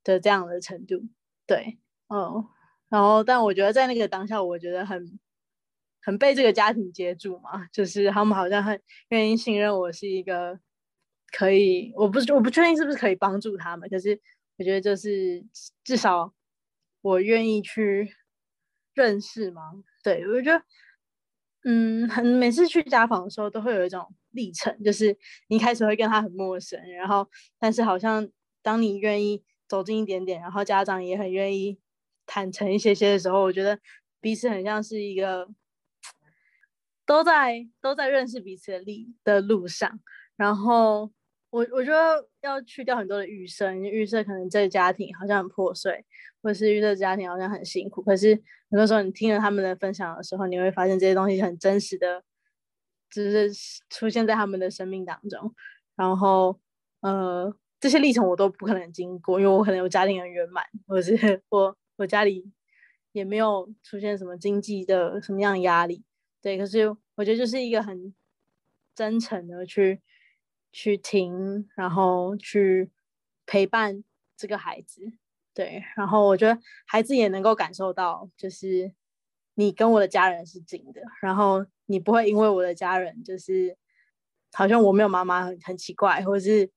[0.02, 1.02] 的这样的程度。
[1.46, 2.46] 对，嗯，
[2.88, 5.18] 然后但我觉得在那个当下，我觉得很
[6.00, 10.58] 很被这个家庭接住嘛，就是他们好像很愿意信任我是一个。
[11.32, 14.20] 可以，我不是我不确定是不是可以帮助他们，可是
[14.58, 15.46] 我觉得就是
[15.84, 16.34] 至少
[17.02, 18.12] 我愿意去
[18.94, 19.62] 认识嘛。
[20.02, 20.64] 对我觉得，
[21.64, 25.16] 嗯，很每次去家访的时候都会有一种历程，就是
[25.48, 28.28] 你开始会跟他很陌生，然后但是好像
[28.62, 31.78] 当你愿意走近一点点，然后家长也很愿意
[32.26, 33.78] 坦诚一些些的时候，我觉得
[34.20, 35.48] 彼此很像是一个
[37.06, 40.00] 都在都在认识彼此的力的路上，
[40.36, 41.10] 然后。
[41.50, 46.04] 我我觉得要去掉很多的预设，预设可能这个家庭好像很破碎，
[46.40, 48.00] 或者是预设家庭好像很辛苦。
[48.02, 48.34] 可是
[48.70, 52.22] 很多时候你听了他们的分享的时候，你会发现这些东西很真实的，
[53.10, 55.52] 只是出现在他们的生命当中。
[55.96, 56.60] 然后
[57.00, 62.48] 呃，这些历程我都不可能经过，因为我可能有家庭很圆满，或者是我我家里
[63.10, 66.04] 也没有出现什么经济的什么样的压力。
[66.40, 68.14] 对，可是我觉得就是一个很
[68.94, 70.00] 真诚的去。
[70.72, 72.90] 去听，然后去
[73.44, 74.04] 陪伴
[74.36, 75.12] 这个孩子，
[75.52, 78.92] 对，然后我觉得孩子也能够感受到，就是
[79.54, 83.76] 你跟我的家人是紧的，然后你不会因为我的家人就是
[84.52, 86.70] 好像我没有妈妈很很奇怪，或者是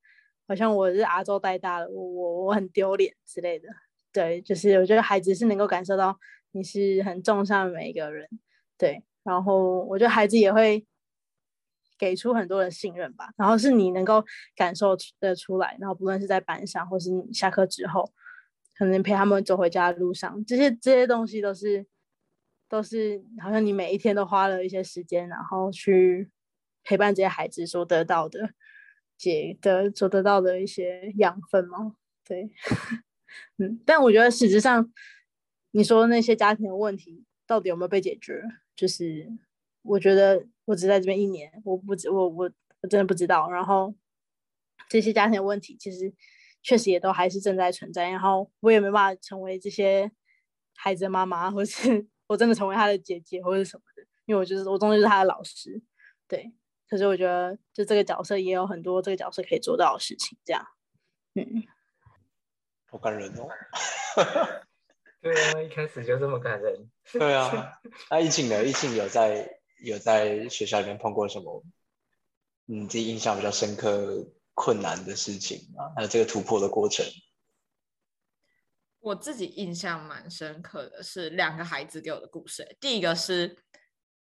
[0.47, 3.69] 好像我是阿周带大的，我我我很丢脸之类的，
[4.11, 6.17] 对，就是我觉得孩子是能够感受到
[6.51, 8.27] 你是很重视每一个人，
[8.77, 10.85] 对，然后我觉得孩子也会。
[11.97, 14.23] 给出很多的信任吧，然后是你能够
[14.55, 18.11] 感受的出来，然后不论是在班上，或是你下课之后，
[18.75, 21.85] 可能陪他们走回家的路上，这些这些东西都是
[22.67, 26.29] 都是好像你每一天都花了一些时间，然后去
[26.83, 28.49] 陪伴这些孩子所得到的
[29.17, 31.95] 解的所得到的一些养分嘛。
[32.25, 32.49] 对，
[33.57, 34.91] 嗯，但我觉得实质上
[35.71, 38.41] 你说那些家庭的问题到底有没有被解决，
[38.75, 39.31] 就是
[39.83, 40.45] 我觉得。
[40.65, 42.49] 我只在这边一年，我不知我我
[42.81, 43.51] 我真的不知道。
[43.51, 43.93] 然后
[44.87, 46.13] 这些家庭问题其实
[46.61, 48.09] 确实也都还是正在存在。
[48.09, 50.09] 然后我也没办法成为这些
[50.73, 55.81] 孩子的妈妈，或是我真的成为他的姐姐或者什么的，因为我就是我终究是他的老师。
[56.29, 56.53] 对，
[56.89, 60.37] 可是我觉得就这个角色也有很多这个角色可以做到的事情。
[60.45, 60.65] 这样，
[61.35, 61.43] 嗯，
[62.85, 63.49] 好感人哦。
[65.19, 66.89] 对啊，一开始就这么感人。
[67.11, 68.63] 对啊，那 疫情呢？
[68.63, 69.59] 疫情有在。
[69.83, 71.61] 有在学校里面碰过什么，
[72.65, 75.91] 你自己印象比较深刻、困难的事情吗？
[75.93, 77.05] 还有这个突破的过程？
[79.01, 82.77] 我自己印象蛮深刻的是两个孩子给我的故事。
[82.79, 83.57] 第一个是，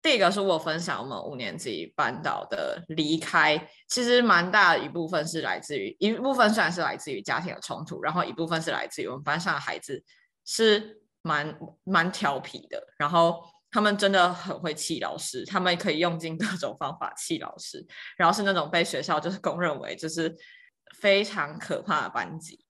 [0.00, 10.02] 第一个是我分享我们五年级班导的离开，其实蛮大的一部分是来自于一部分，虽然是来自于家庭的冲突，然后一部分是来自于我们班上的孩子
[10.46, 11.54] 是蛮
[11.84, 13.44] 蛮调皮的，然后。
[13.74, 17.84] 他们真的很会气老师，他们可以用尽各种方法气老师，
[18.16, 20.32] 然后是那种被学校就是公认为就是
[20.96, 22.64] 非常可怕的班级，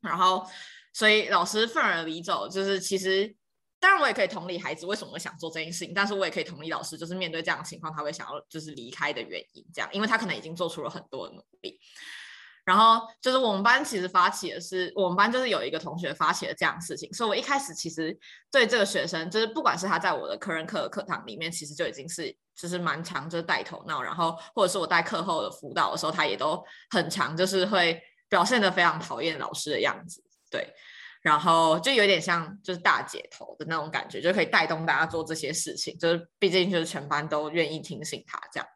[0.00, 0.44] 然后
[0.92, 3.32] 所以老师愤而离走，就是其实
[3.78, 11.78] 当然我也可以同理孩子为什么会想做这件事情，但是我也可以同理老师就是面对这样的情况他会想要就是离开的原因，这样因为他可能已经做出了很多的努力。
[12.64, 18.16] 然后就是我们班其实发起的是，我们班就是有一个同学发起了这样的事情，所以我一开始其实
[18.50, 30.72] 对这个学生，就是不管是他在我的课任课课堂里面，其实就已经是就是蛮强，就是带头闹，然后或者是我带课后的辅导的时候，他也都很强，就是会表现的非常讨厌老师的样子，对，
[31.20, 38.68] 然后就有点像就是大姐头的那种感觉，就可以带动大家做这些事情，就是毕竟就是全班都愿意听信他这样。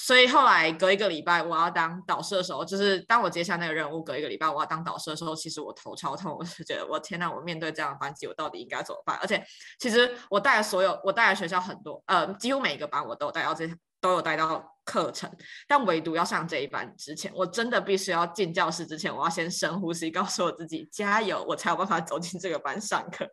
[0.00, 9.18] 所以后来隔一个礼拜，我要当导师的时候，就是当我接下那个任务，隔一个礼拜我要当导师的时候，其实我头超痛，我就觉得我天呐，我面对这样的班级，我到底应该怎么办？
[9.20, 9.44] 而且
[9.80, 13.68] 其实我带了所有，我带了学校很多，呃，几乎每一个班我都有带到这，
[14.00, 15.28] 都有带到课程，
[15.66, 23.28] 但唯独要上这一班之前，我真的必须要进教室之前，我要先深呼吸，告诉我自己加油，我才有办法走进这个班上课。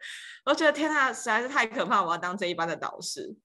[0.46, 3.36] 我觉得天呐，实在是太可怕，我要当这一班的导师。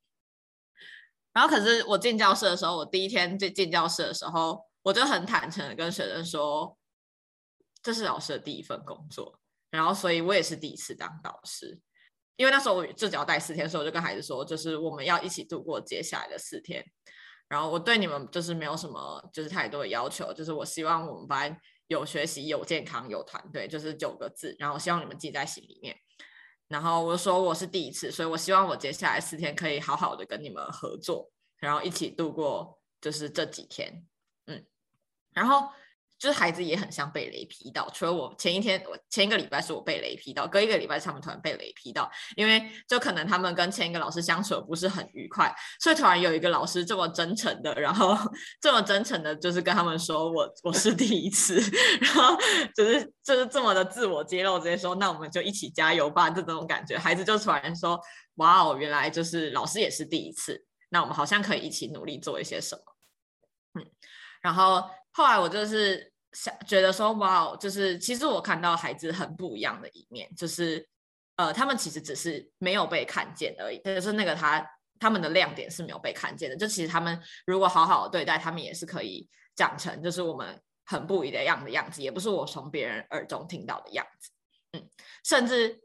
[1.33, 6.77] 然后，可是我进教室的时候，我第一天进进教室的时候，我就很坦诚的跟学生说，
[7.83, 9.39] 这是老师的第一份工作，
[9.71, 11.81] 然后，所以我也是第一次当导师。
[12.37, 16.83] 因为那时候我就只要带四天，所以我就跟孩子说，就是我们要一起度过接下来的四天。
[17.49, 21.55] 然后我对你们就是没有什么就是太多的要求，就是我希望我们班
[21.89, 24.57] 有学习、有健康、有团队，就是九个字。
[24.59, 25.95] 然后希望你们记在心里面。
[26.71, 34.07] 然后我说我是第一次，所以我希望我接下来四天可以好好的跟你们合作，然后一起度过就是这几天。
[34.47, 34.65] 嗯，
[35.35, 35.69] 然后。
[36.21, 48.15] 就是孩子也很像被雷劈到，除了我前一天，我前一个礼拜是我被雷劈到，隔一个礼拜他们突然被雷劈到，因为就可能他们跟前一个老师相处不是很愉快，所以突然有一个老师这么真诚的，然后
[48.61, 51.59] 这么真诚的，就是跟他们说我我是第一次，
[52.03, 52.37] 然后
[52.77, 57.99] 就是就是这么的自我揭露，直接说那我们就一起加油吧，这种感觉，孩子就突然说
[58.35, 62.83] 哇哦，原来就是老师也是第一次，那我们好像可以一起努力做一些什么，
[63.81, 63.87] 嗯，
[64.43, 66.10] 然后后来我就是。
[66.33, 70.87] 想觉得说哇，就是其实我看到孩子很不一样的一面，就是
[71.37, 74.65] 呃，他们其实只是没有被看见而已，就是那个他
[74.99, 76.57] 他们的亮点是没有被看见的。
[76.57, 84.31] 就其实他们如果好好的对待，他们也是可以长成就是我们很不一样的样子，也不是我从别人耳中听到的样子，
[84.73, 84.89] 嗯，
[85.25, 85.81] 甚至。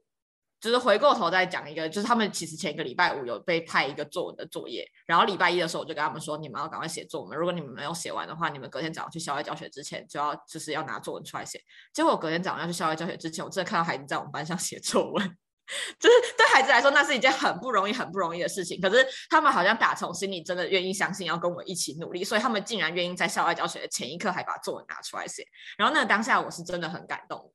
[0.65, 11.61] 就是回过头再讲一个，就是他们其实前一个礼拜五有被派一个作文的作业，然后礼拜一的时候我就跟他们说，你们要赶快写作文，如果你们没有写完的话，你们隔天早上去校外教学之前就要就是要拿作文出来写。
[11.93, 15.23] 结果我隔天早上要去校外教学之前，我真的看到孩子在我们班上写作文，
[15.99, 25.45] 就是对孩子来说那是一件很不容易、很不容易的事情，可是他们好像打从心里真的愿意相信要跟我一起努力，所以他们竟然愿意在校外教学的前一刻还把作文拿出来写，
[25.77, 27.51] 然后那个当下我是真的很感动。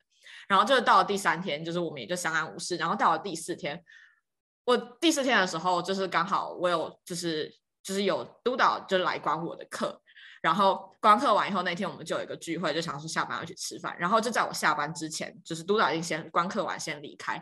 [0.51, 2.77] 然后就是到了第三天，就是我们也就相安无事。
[2.77, 3.81] 然后到了第四天，
[4.65, 7.49] 我第四天的时候，就是刚好我有就是
[7.85, 10.03] 就是有督导就来管我的课。
[10.43, 13.97] 然后观课完以后，那天我们就有一个聚会，就想说下班要去吃饭。
[13.97, 17.41] 然后就在我下班之前，就是督导已经先观课完先离开。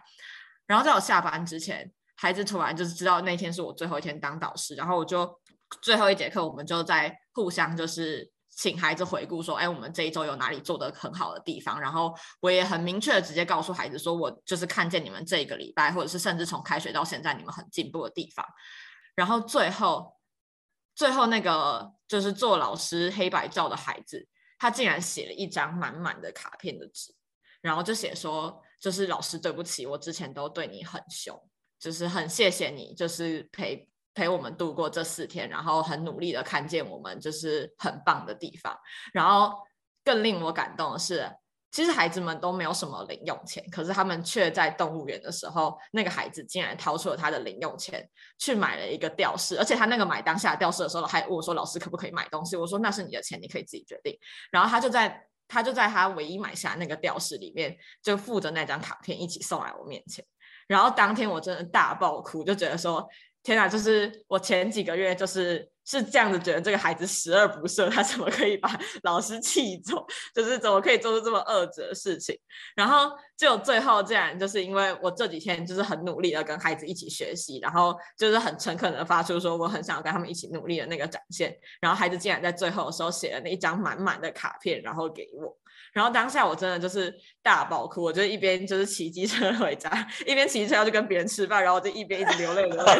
[0.66, 4.74] 然后在我下班之前，孩子突然就是知道那天是我最后一天当导师。
[4.74, 5.40] 然后我就
[5.80, 8.30] 最后一节课，我们就在互相就是。
[8.60, 18.44] 请孩子回顾说：“哎，我们这一周有哪里做的很好的地方？”然后我也很明确的直接告诉孩子说：“我就是看见你们这一个礼拜，或者是甚至从开学到现在，你们很进步的地方。”
[19.14, 20.12] 然后最后，
[20.96, 24.26] 最后那个就是做老师黑白照的孩子，
[24.58, 27.14] 他竟然写了一张满满的卡片的纸，
[27.60, 31.40] 然后就写说：“就是老师对不起，我之前都对你很凶，
[31.78, 38.76] 就是很谢谢你，就是陪。”陪我们度过这四天，然后很努力的看见我们就是很棒的地方。
[39.12, 39.54] 然后
[40.04, 41.30] 更令我感动的是，
[41.70, 48.04] 其实孩子们都没有什么零用钱，可是他们却在动物园的时候，那个孩子竟然掏出了他的零用钱
[48.40, 54.18] 去买了一个吊饰，而且他那个买当下吊饰的时候，还问我说：“老师可不可以买东西？”我说：“那是你的钱，你可以自己决定。”
[54.50, 60.24] 然后他就在他就在他唯一买下那个吊饰里面，就附着那张卡片一起送来我面前。
[60.66, 63.08] 然后当天我真的大爆哭，就觉得说。
[63.42, 68.70] 天啊，就是我前几个月就是是这样子觉得这个孩子十恶不赦，他怎么可以把
[69.02, 70.06] 老师气走？
[70.34, 72.38] 就是怎么可以做出这么恶者的事情？
[72.74, 85.56] 然后就最后竟然就是因为我这几天就是很努力的跟孩子一起学习，然后就是很诚恳的发出说我很想要跟他们一起努力的那个展现，然后孩子竟然在最后的时候写了那一张满满的卡片，然后给我。
[85.94, 89.90] 然后当下我真的就是大爆哭，我就一边就是骑机车回家，
[90.26, 92.92] 一边骑车要去跟别人吃饭，然后我就一边一直流泪流泪。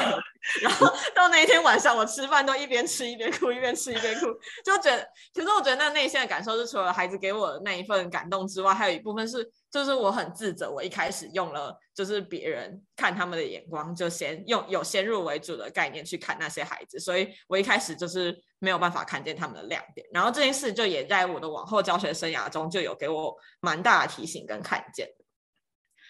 [0.63, 4.27] 然后到那一天晚上，我吃饭都一边吃一边哭，一边吃一边哭，
[4.65, 9.49] 就觉得其实我觉得那内心的感受是除了孩子给我的那一份感动之外，还有一部分是。
[9.71, 20.07] 就是我很自责，我一开始用了就是别人看他们的眼光，就先用有先入为主的概念去看那些孩子，所以我一开始就是没有办法看见他们的亮点。
[20.11, 25.07] 然后这件事就也在我的往后教学生涯中就有给我蛮大的提醒跟看见。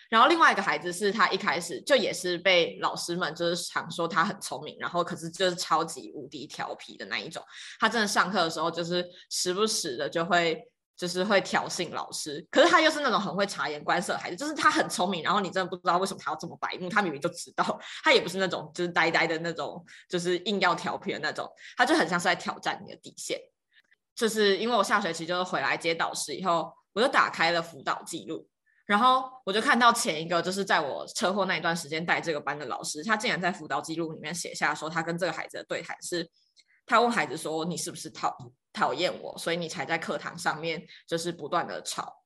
[0.09, 7.43] 然后另外一个孩子是他一开始就也是被老师们就是常说他很聪明，然后可是就是超级无敌调皮的那一种。
[7.81, 10.63] 他真的上课的时候就是时不时的就会。
[10.99, 23.39] 就是会挑衅老师，可是他又是那种很会察言观色的孩子，就是他很聪明，然后你真的不知道为什么他要这么白目，他明明就知道，他也不是那种就是呆呆的那种，就是硬要调皮的那种，他就很像是在挑战你的底线。
[24.17, 28.49] 就是因为我下学期就是回来接导师以后，我就打开了辅导记录，
[28.85, 36.29] 然后我就看到前一个就是在我车祸那一段时间带这个班的老师，他竟然在辅导记录里面写下说他跟这个孩子的对谈是，
[36.85, 38.37] 他问孩子说你是不是讨
[38.73, 42.23] 讨厌我，所以你才在课堂上面就是不断的吵。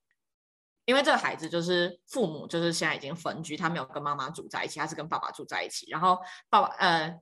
[0.84, 5.88] 因为这个孩子就是父母就是现在已经分居，他没有跟妈妈住在一起，他是跟爸爸住在一起。
[5.88, 6.18] 然后
[6.50, 7.16] 爸爸呃，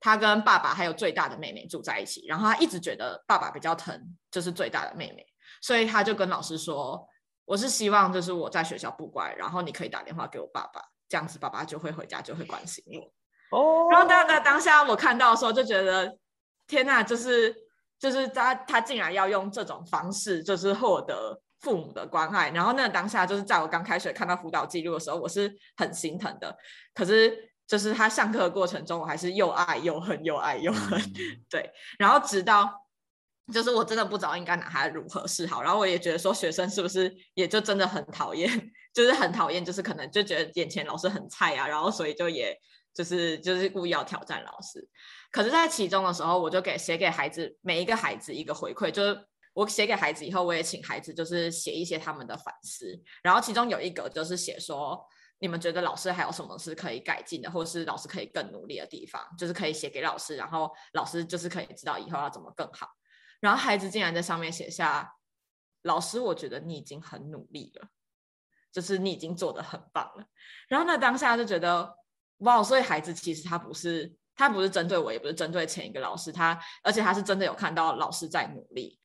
[0.00, 2.26] 他跟爸爸还有最大的妹妹住在一起。
[2.26, 3.98] 然后他一直觉得爸爸比较疼，
[4.30, 5.26] 就是最大的妹妹，
[5.62, 7.08] 所以他就跟老师说
[7.46, 13.10] ：“我是希望就是我在学校不乖，然后你可以打电话给我爸爸，这样子爸爸就会回家，就会关心我。”
[13.58, 13.88] 哦。
[13.90, 16.18] 然后当在当下我看到的时候就觉得，
[16.66, 17.65] 天呐，就是。
[17.98, 22.50] 就是他，他竟然要用这种方式，就是获得父母的关爱。
[22.50, 26.56] 然后那个当下就是在我刚开学看到辅导记录的时候，我是很心疼的。
[26.94, 27.36] 可是
[27.66, 31.00] 就是他上课的过程中，我还是又爱又恨，又爱又恨。
[31.50, 32.82] 对，然后直到。
[33.52, 38.50] 就是我真的不知道应该拿他如何是好，然后我也觉得说学生是不是也就真的很讨厌，
[38.92, 42.58] 就是很讨厌，就是可能就觉得眼前老师很菜啊，然后所以就也
[42.92, 44.88] 就是就是故意要挑战老师。
[45.36, 54.98] 可是，在其中的时候，我就给写给孩子每一个孩子一个回馈，就是我写给孩子以后，我也请孩子就是写一些他们的反思，然后其中有一个就是写说，
[55.38, 62.88] 你们觉得老师还有什么是可以改进的，或是老师可以更努力的地方，就是可以写给老师，然后老师就是可以知道以后要怎么更好。
[63.40, 65.12] 然后孩子竟然在上面写下
[65.84, 67.88] ：“老师，我觉得你已经很努力了，
[68.72, 70.24] 就是你已经做的很棒了。”
[70.66, 71.94] 然后那当下就觉得
[72.38, 78.98] 哇，所以孩子其实他不是他不是针对我，也不是针对前一个老师，他而且他是真的有看到老师在努力。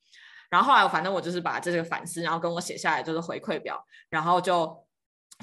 [0.49, 4.86] 然后后来反正我就是把这个反思，然后跟我写下来就是回馈表，然后就。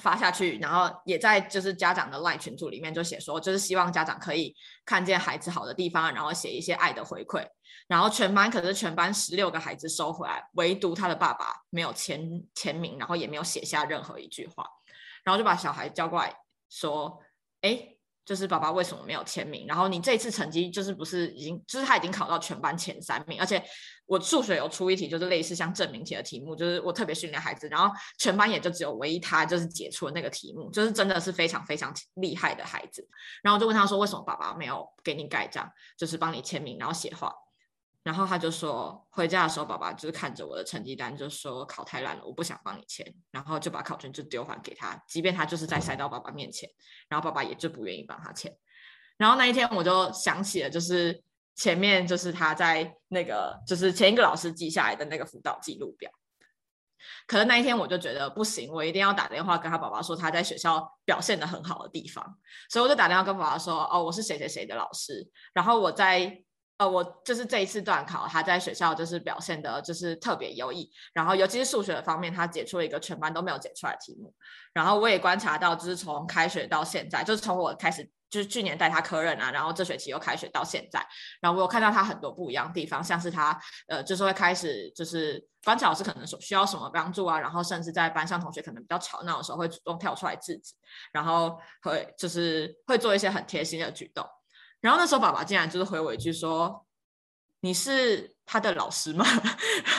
[0.01, 7.45] 发下去，然后也在就是家长的 LINE 群组里面就写说，就是希望家长可以看见孩子好的地方，然后写一些爱的回馈。
[7.89, 14.64] 然后全班可是全班十六个孩子收回来，唯独他的爸爸没有签签名，然后也没有写下任何一句话。
[15.24, 16.32] 然后就把小孩叫过来
[16.70, 17.20] 说，
[17.62, 17.98] 哎。
[18.29, 19.66] 就是爸爸为什么没有签名？
[19.66, 23.64] 然后你这次成绩就是不是已经，就是他已经考到全班前三名，而且
[24.05, 33.09] 我数学有出一题，就是类似像证明题的题目，就是我特别训练孩子，然后全班也就只有唯一他就是解出了那个题目，就是真的是非常非常厉害的孩子。
[33.43, 35.66] 然后就问他说，为什么爸爸没有给你盖章，
[35.97, 37.33] 就是帮你签名，然后写话？
[38.09, 46.67] 然后他就说，回家的时候，爸爸就是看着我的成绩单，就说考太烂了，我不想帮你签，然后就把考卷就丢还给他，即便他就是在塞到爸爸面前，
[47.07, 48.51] 然后爸爸也就不愿意帮他签。
[49.19, 51.23] 然后那一天我就想起了，就是
[51.55, 56.11] 前面就是他在那个就是前一个老师记下来的那个辅导记录表。
[57.27, 62.39] 可能那一天我就觉得不行，我一定要打电话跟他爸爸说他在学校表现的很好的地方，
[62.71, 66.43] 所以我就打电话跟爸爸说，哦，我是谁谁谁的老师，然后我在。
[66.79, 70.89] 呃，我就是这一次段考，他在学校就是表现的，就是特别优异。
[71.12, 74.33] 然后，尤其是数学的方面，他解出了一个全班都没有解出来的题目。
[74.72, 81.05] 然后，我也观察到，就是从开学到现在，就是从我开始，就是去年带他科任啊，然后这学期又开学到现在，
[81.41, 90.74] 然后我有看到他很多不一样的地方，像是他呃，就是会开始就是观察老师可能所需要什么帮助啊，然后甚至在班上同学可能比较吵闹的时候，会主动跳出来制止，
[91.11, 94.24] 然后会就是会做一些很贴心的举动。
[94.81, 96.87] 然后那时候爸爸竟然就是回我一句说
[97.61, 99.24] ：“你是他的老师吗？”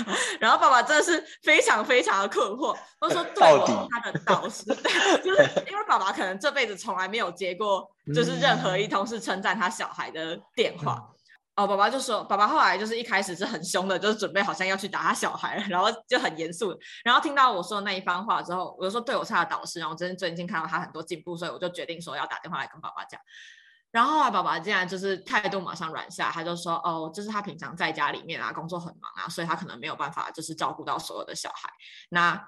[0.39, 4.63] 然后爸爸真的是非常非常的困惑，他说：“对，我是他的导师。
[5.23, 11.09] ”就是因为爸爸可能这辈子从来没有接过就是任何一通是称赞他小孩的电话。
[11.55, 16.73] 哦，爸爸就说：“爸爸后来就是一开始是很凶的，就是准备好像要去打他小孩，然后就很严肃。
[17.03, 23.19] 然后听到我说的那一番话之后，我就说：对我是他的导师，然后真的最近看到他很多进步，所以我就决定说要打电话来跟爸爸讲。”
[23.91, 31.67] 然后啊，爸爸竟然就是态度马上软下，他就说：“哦，就是他平常在家里面啊，工作很忙啊，所以他可能没有办法就是照顾到所有的小孩。
[32.09, 32.39] 那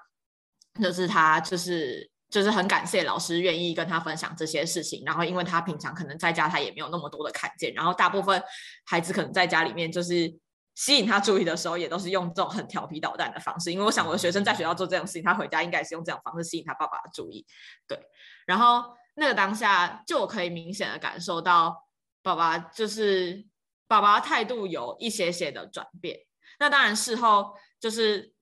[0.80, 5.02] 就是他就是就是很感谢老师愿意跟他分享这些事情。
[5.04, 8.40] 然后因为他平常可能在家他也没有那么多的看见，然后大部分
[8.86, 10.32] 孩子可能在家里面就是
[10.76, 13.72] 吸引他注意的时候，也都是用这种很调皮捣蛋的方式。
[13.72, 17.44] 因为我想我的学生在学校做这种事情，他回家应该是用这种方式吸引他爸爸的注意。
[17.88, 17.98] 对，
[18.46, 18.94] 然后。
[19.14, 21.86] 那个当下，就我可以明显的感受到，
[22.22, 23.44] 爸爸就是
[23.86, 26.18] 爸爸态度有一些些的转变。
[26.58, 28.32] 那当然事后就是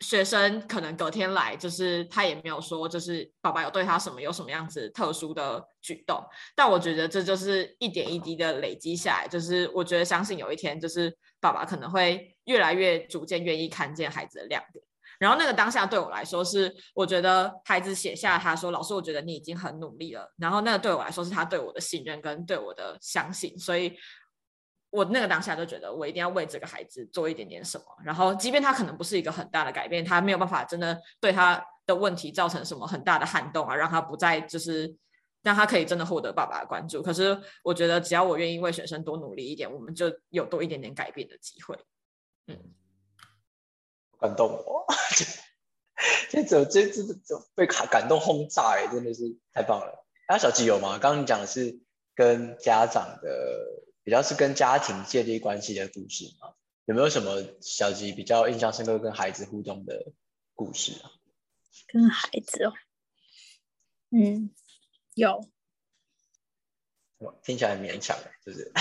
[0.00, 6.22] 学生可能隔天来，就是他也没有说，就是爸爸有对他什么有什么样子特殊的举动。
[6.54, 14.84] 但我觉得这就是一点一滴的累积下来，就是我觉得相信有一天，就是爸爸可能会越来越逐渐愿意看见孩子的亮点。
[15.18, 23.96] 然后那个当下对我来说是，我觉得孩子写下他说：“老师，我觉得你已经很努力了。”然后那个对我来说是他对我的信任跟对我的相信，所以
[24.90, 27.84] 我那个当下就觉得我一定要为这个孩子做一点点什么。
[28.04, 34.94] 然后即便他可能不是一个很大的改变，他没有办法真的对他的问题造成什么很大的撼动啊，让他不再就是
[35.42, 37.02] 让他可以真的获得爸爸的关注。
[37.02, 41.78] 可是我觉得只要我愿意为学生多努力一点，我们就有多一点点改变的机会。
[42.48, 42.56] 嗯。
[44.20, 44.86] 感动我，
[46.30, 50.04] 这这这这这被感感动轰炸哎，真的是太棒了。
[50.26, 50.98] 啊，小吉有吗？
[50.98, 51.78] 刚刚你讲的是
[52.14, 53.28] 跟家长的，
[54.02, 56.54] 比较是跟家庭建立关系的故事吗？
[56.86, 60.12] 有没有什么小吉比较印象深刻跟孩子互动的
[60.54, 61.10] 故事啊？
[61.88, 62.72] 跟孩子哦，
[64.10, 64.50] 嗯，
[65.14, 65.48] 有。
[67.42, 68.72] 听起来很勉强，是不是？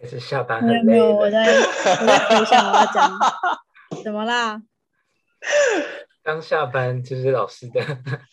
[0.00, 3.18] 也是下班没有没有，我在我在回想我要讲。
[4.02, 4.62] 怎么啦？
[6.22, 7.80] 刚下班就是老师的，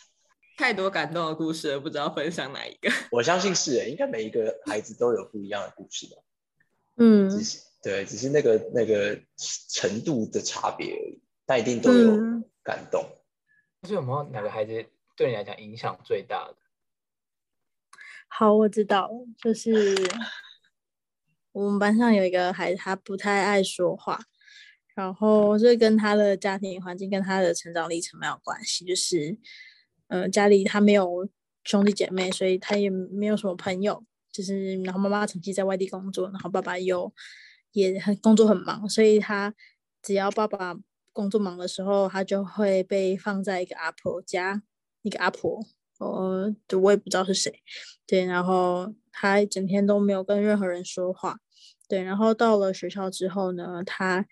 [0.58, 2.90] 太多感动的故事了，不知道分享哪一个。
[3.12, 6.22] 我相信是诶，应该每一个孩子都有不一样的故事吧。
[6.98, 9.20] 嗯只是对，只是那个那个
[9.70, 13.04] 程度的差别而已，但一定都有嗯感动。
[13.82, 14.86] 就是有没有哪个孩子
[15.18, 16.56] 对你来讲影响最大的？
[18.28, 19.96] 好，我知道，就是
[21.52, 24.20] 我们班上有一个孩子，他不太爱说话，
[24.96, 29.38] 然后这跟他的家庭环境跟他的成长历程没有关系，就是，
[30.08, 31.28] 呃，家里他没有
[31.64, 37.12] 兄弟姐妹，所以他也没有什么朋友，就是然后妈妈长期在外地工作，然后爸爸又
[37.72, 39.54] 也很工作很忙，所以他
[40.02, 40.76] 只要爸爸
[41.12, 44.62] 工作忙的时候，他就会被放在一个阿婆家，
[45.02, 45.66] 一个阿婆，
[45.98, 47.62] 呃，我也不知道是谁，
[48.06, 51.40] 对，然后他整天都没有跟任何人说话，
[51.88, 54.26] 对，然后到了学校之后呢，他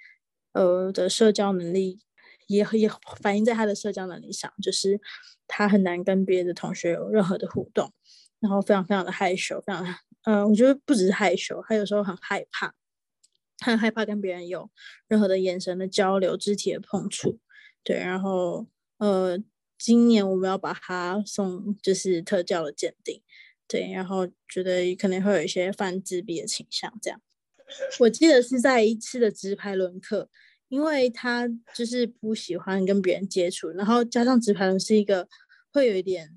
[0.53, 1.99] 呃的社交能力
[2.47, 2.89] 也也
[3.21, 4.99] 反映在他的社交能力上，就是
[5.47, 7.91] 他很难跟别的同学有任何的互动，
[8.39, 9.85] 然后非常非常的害羞，非常
[10.23, 12.73] 呃，我觉得不只是害羞，他有时候很害怕，
[13.57, 14.69] 他很害怕跟别人有
[15.07, 17.39] 任何的眼神的交流、肢体的碰触，
[17.83, 19.39] 对，然后呃，
[19.77, 23.21] 今年我们要把他送就是特教的鉴定，
[23.67, 27.19] 对，然后觉得可能会有一些犯自闭的倾向，这样。
[27.99, 30.29] 我记得是在一次的直排轮课，
[30.69, 35.27] 因为他就是不喜欢跟别人接触，然后加上直排轮是一个
[35.71, 36.29] 会有一点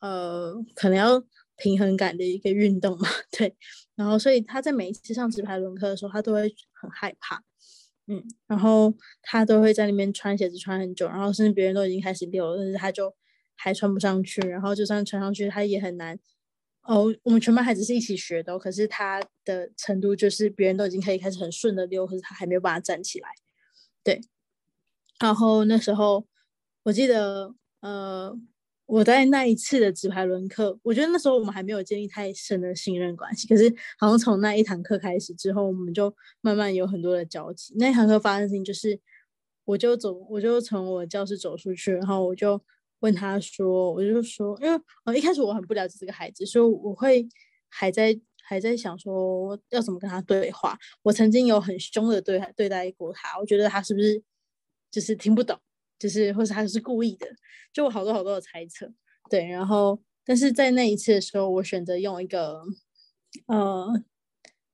[0.00, 1.22] 呃，可能要
[1.56, 3.54] 平衡感的一个运动嘛， 对，
[3.94, 7.42] 然后所以他在每一次上直排轮课的时候，他都会很害怕，
[8.06, 13.14] 嗯，然后他都会在那边穿鞋子穿很久，然后甚至别人都已经开始溜了，但是他就
[13.56, 16.18] 还穿不上去，然后就算穿上去，他也很难。
[16.82, 23.28] 哦，我们全班孩子是一起学的哦、可是他的程度就是别人都已经可以开始很顺的溜，可是他还没有办法站起来。
[24.02, 24.20] 对，
[25.20, 26.26] 然后那时候
[26.82, 28.34] 我记得，呃，
[28.86, 37.74] 我在那一次的直排轮课，我觉得那时候我们还没有建立太深的信任关系，可是好像从那一堂课开始之后，我们就慢慢有很多的交集。
[37.76, 38.98] 那一堂课发生的事情就是，
[39.66, 42.60] 我就走，我就从我教室走出去，然后我就
[43.00, 47.28] 问他说，我就说，因为呃一开始我很不了解这个孩子，所以我会
[47.68, 50.78] 还在还在想说要怎么跟他对话。
[51.02, 54.22] 我曾经有很凶的对对待过他，我觉得他是不是
[54.90, 55.58] 就是听不懂，
[55.98, 57.26] 就是或是他是故意的，
[57.72, 58.92] 就我好多好多的猜测。
[59.28, 62.62] 对，然后但是在那一次的时候，我选择用一个
[63.46, 63.86] 呃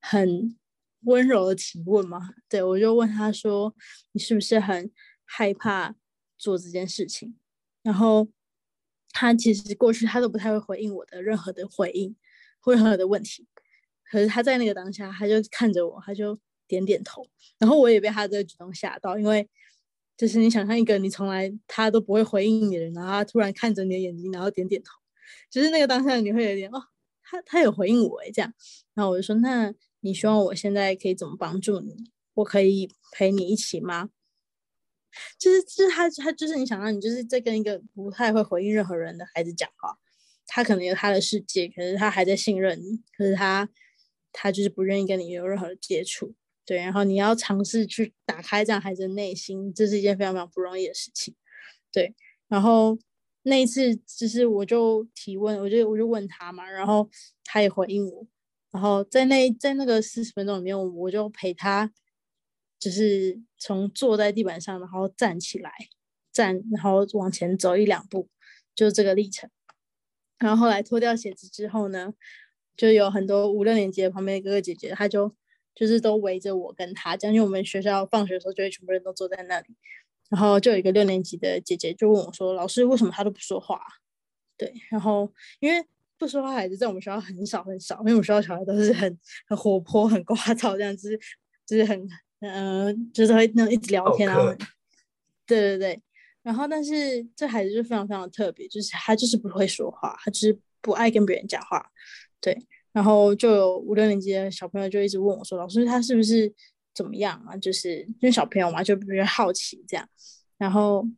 [0.00, 0.56] 很
[1.02, 3.74] 温柔的提问嘛，对我就问他说
[4.12, 4.90] ：“你是不是很
[5.24, 5.94] 害怕
[6.38, 7.36] 做这件事情？”
[7.86, 8.26] 然后
[9.12, 12.16] 他其实过去他都不太会回应我的任何的回应
[12.58, 13.46] 或任何的问题，
[14.10, 17.24] 可是他在那个当下，他就看着我，他就点点头，
[17.60, 19.48] 然后我也被他这个举动吓到，因为
[20.16, 24.90] 就是你想象一个你从来他都不会回应你的人，然后他突然看着你的眼睛，然后点点头，
[25.48, 26.82] 就是那个当下你会有点哦，
[27.22, 28.52] 他他有回应我诶，这样，
[28.94, 31.94] 然后我就说，那你希望我现在可以怎么帮助你？
[32.34, 34.10] 我可以陪你一起吗？
[35.38, 39.96] 就是就是他他就是你想让你就是在跟一个不太会回应任何人的孩子讲话，
[40.46, 43.68] 他可能有他的世界，可是他还在信任你，可是他
[44.32, 51.34] 他就是不愿意跟你有任何的接触，对，然后你要尝试去打开这样孩子的内心，这是一件非常非常不容易的事情，
[51.92, 52.14] 对，
[52.48, 52.98] 然后
[53.42, 57.08] 那一次就是我就提问，我就我就问他嘛，然后
[57.44, 58.26] 他也回应我，
[58.70, 61.92] 然后在那在那个四十分钟里面，我我就陪他。
[62.86, 65.72] 就是从坐在地板上，然后站起来，
[66.30, 68.28] 站，然后往前走一两步，
[68.76, 69.50] 就这个历程。
[70.38, 72.14] 然后后来脱掉鞋子之后呢，
[72.76, 75.34] 就有很多五六年级的旁边的哥哥姐姐，他就
[75.74, 79.74] 就是都围着我跟他讲，因为我们学校放学的时候就会全部人都坐在那里。
[80.30, 83.80] 然后就有一个六年级的姐姐就问我说：“老师，为什么他都不说话？”
[84.56, 85.84] 对，然后因为
[86.16, 89.18] 不说话孩子在我们学校很少很少，因为我们学校小孩都是很
[89.48, 91.18] 很活泼、很聒噪这样子，
[91.66, 92.08] 就是很。
[92.40, 94.54] 嗯，就是会那种一直聊天啊，
[95.46, 96.02] 对对对，
[96.42, 101.90] 然后但是这孩子就非常非常特别，就是他就是不会说话，他就是不爱跟别人讲话，
[102.40, 102.56] 对，
[102.92, 106.52] 然后就有五六年级的小朋友就一直问我说，老师他是不是
[106.94, 107.56] 怎么样啊？
[107.56, 110.06] 就是因为小朋友嘛，就比较好奇这样，
[110.58, 111.08] 然后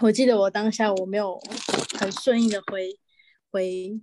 [0.00, 1.38] 我记得我当下我没有
[1.98, 2.96] 很顺应的回
[3.50, 4.00] 回，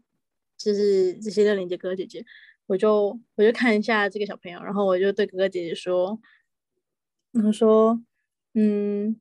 [0.58, 2.26] 就是这些六年级哥哥姐姐。
[2.68, 6.20] 我就我就看一下这个小朋友，然后我就对哥哥姐姐说，
[7.34, 8.02] 我说，
[8.54, 9.20] 嗯，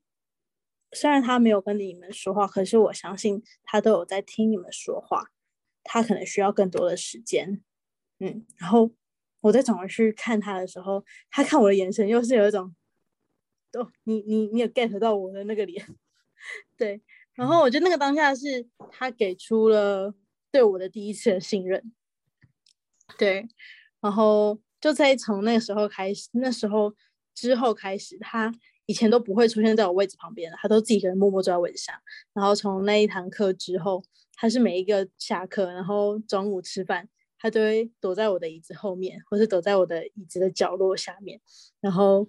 [0.93, 5.31] 虽然他没有跟你们说话，可是我相信他都有在听你们说话，
[5.83, 7.63] 他可能需要更多的时间，
[8.21, 8.91] 嗯，然后
[9.41, 12.75] 我再转过去看他的时候，他看我的眼神又是有一种
[13.73, 15.85] 哦，你你你有 get 到我的那个脸，
[16.77, 17.03] 对。
[17.35, 20.15] 然后我觉得那个当下是他给出了
[20.51, 21.93] 对我的第一次的信任，
[23.19, 23.47] 对。
[24.01, 26.95] 然后就在从那个时候开始，那时候
[27.35, 28.53] 之后开始，他
[28.87, 31.95] 以前都不会出现在我位置旁边的，他都自己一个人默默坐在位置上。
[32.33, 34.03] 然后从那一堂课之后，
[34.35, 37.09] 他是每一个下课，然后中午吃饭，
[37.39, 41.41] 他都会躲在我的椅子后面，或是躲在我的椅子的角落下面。
[41.81, 42.29] 然后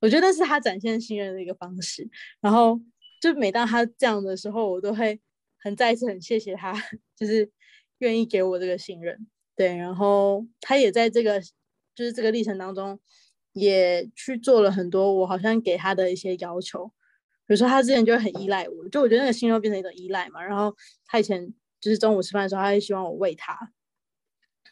[0.00, 2.06] 我觉得是他展现信任的一个方式。
[2.42, 2.78] 然后
[3.22, 5.18] 就每当他这样的时候，我都会
[5.58, 6.74] 很再一次很谢谢他，
[7.16, 7.50] 就是
[7.98, 9.26] 愿意给我这个信任。
[9.56, 11.40] 对，然后他也在这个
[11.94, 13.00] 就是这个历程当中，
[13.52, 16.86] 也去做了很多我好像给他的一些要求。
[17.46, 20.44] 比如说他之前就很依赖我，就我觉得那个信任变成一种依赖嘛。
[20.44, 20.76] 然后
[21.06, 23.72] 他以前就是中午吃饭的时候，他会希望我喂他。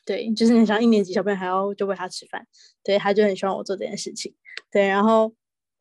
[0.04, 2.46] 对，就是你想一年级小朋友还要就喂他吃饭，
[2.82, 4.34] 对，他就很希望我做这件事情。
[4.70, 5.34] 对，然后。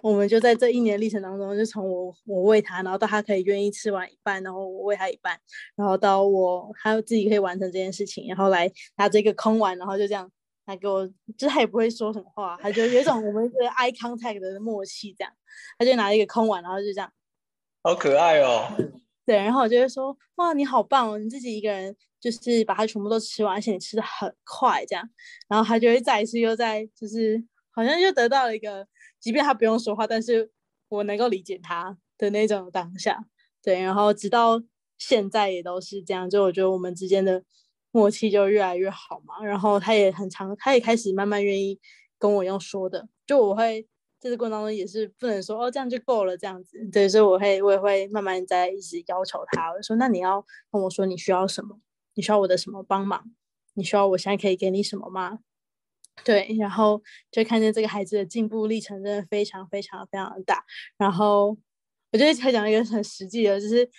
[0.04, 5.40] 我们就在这一年历程当中，就从我我喂他，然后到他可以愿意吃完一半，然后我喂他一半，
[5.78, 10.30] 然后到我他自己可以完成这件事情，然后来拿这个空碗，然后就这样
[10.66, 15.32] 来给我，就是他也不会说什么话，他就有一种我们的 eye contact 的默契，这样，
[15.80, 17.10] 他就拿一个空碗，然后就这样，
[17.82, 18.76] 好可爱哦。
[19.26, 25.10] 对，然后我就会说，哇，你好棒哦，你自己一个人就是把它全部都吃完，而且你吃的很快，这样，
[25.48, 27.42] 然后他就会再一次又在就是
[27.72, 28.86] 好像又得到了一个。
[29.24, 30.52] 即便他不用说话，但是
[30.90, 33.26] 我能够理解他的那种当下，
[33.64, 34.62] 对，然后直到
[34.98, 37.42] 现在也都是这样，就我觉得我们之间的
[37.92, 39.42] 默契就越来越好嘛。
[39.42, 41.80] 然后他也很长，他也开始慢慢愿意
[42.20, 43.88] 跟我用说的，就我会
[44.20, 51.80] 在这过程当中也是不能说哦这样就够了这样子，对，所以我会我也会慢慢在一直要求他，我说那你要跟我说你需要什么，
[52.16, 53.24] 你需要我的什么帮忙，
[53.76, 55.40] 你需要我现在可以给你什么吗？
[56.24, 57.02] 对，然后
[57.32, 60.64] 就看见这个孩子的进步历程真的非常非常非常的大。
[60.98, 61.58] 然后
[62.12, 63.90] 我觉得他讲一个很实际的，就是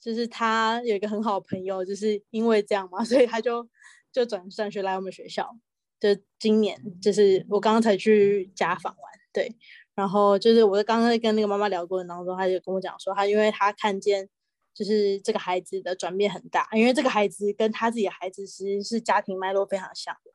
[0.00, 3.68] 就是他有一个很好的朋友，就是因为这样嘛， 所以他就
[4.12, 5.56] 就转转学来我们学校。
[6.00, 6.08] 就
[6.38, 9.56] 今年，就是我刚刚才去家访完，对。
[9.96, 14.28] 然后就是我刚刚在跟那个妈妈聊过程当中，他就跟我讲说，他因为他看见
[14.72, 20.30] 就是这个孩子的转变很大，因为这个孩子跟他自己的孩子其实是家庭脉络非常像的。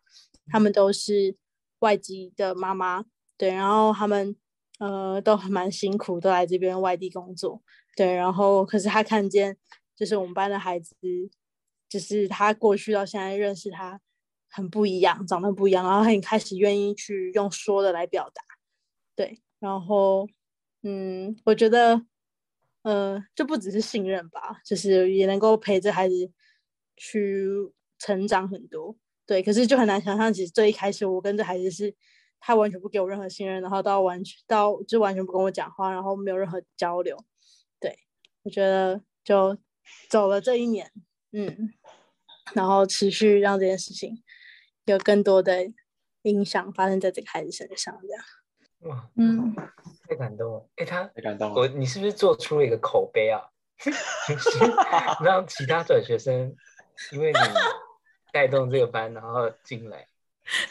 [0.53, 1.35] 他们都是
[1.79, 3.03] 外籍的妈妈，
[3.37, 4.35] 对，然后他们
[4.77, 7.59] 呃都还蛮辛苦，都来这边外地工作，
[7.95, 9.57] 对，然后可是他看见
[9.95, 10.95] 就是我们班的孩子，
[11.89, 13.99] 就是他过去到现在认识他
[14.47, 18.43] 很不一样，长得不一样，然后他也开始愿意去用说的来表达，
[19.15, 20.29] 对，然后
[20.83, 22.05] 嗯，我觉得
[22.83, 26.31] 呃就不只是信任吧，就是也能够陪着孩子
[26.95, 27.49] 去
[27.97, 28.95] 成长很多。
[29.26, 31.95] 对，可是就很难想象，其实最一开始我跟这孩子是，
[32.41, 37.17] 他完全不给我任何信任，然后到完全到就完全不跟我讲话，然后没有任何交流。
[37.80, 37.97] 对，
[38.43, 39.57] 我觉得就
[40.09, 40.91] 走了这一年，
[41.32, 41.74] 嗯，
[42.53, 44.21] 然后持续让这件事情
[44.86, 45.71] 有更多的
[46.24, 48.24] 影响发生在这个孩子身上，这样。
[48.82, 49.55] 哇，嗯，
[50.09, 50.69] 太感动了。
[50.76, 51.55] 哎，他太感动了。
[51.55, 53.41] 我，你是不是做出了一个口碑啊？
[55.24, 56.53] 让其他转学生，
[57.13, 57.39] 因为你。
[58.34, 60.07] 带动这个班，然后进来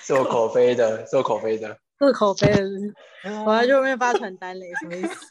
[0.03, 2.93] 做口碑的， 做口碑的，做口碑的，
[3.47, 5.27] 我还去外面发传单嘞，什么意思？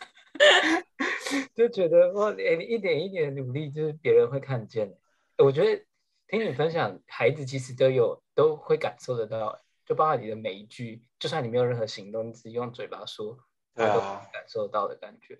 [1.54, 4.98] 就觉得哇，你一点一点努力，就是别人会看见。
[5.38, 5.84] 我觉得
[6.28, 13.38] 听你分享，孩子其实都有都会感受得到，就包括你的每一句，就算你没有任何行动，你只用嘴巴说，
[13.76, 15.38] 他都感受到的感觉。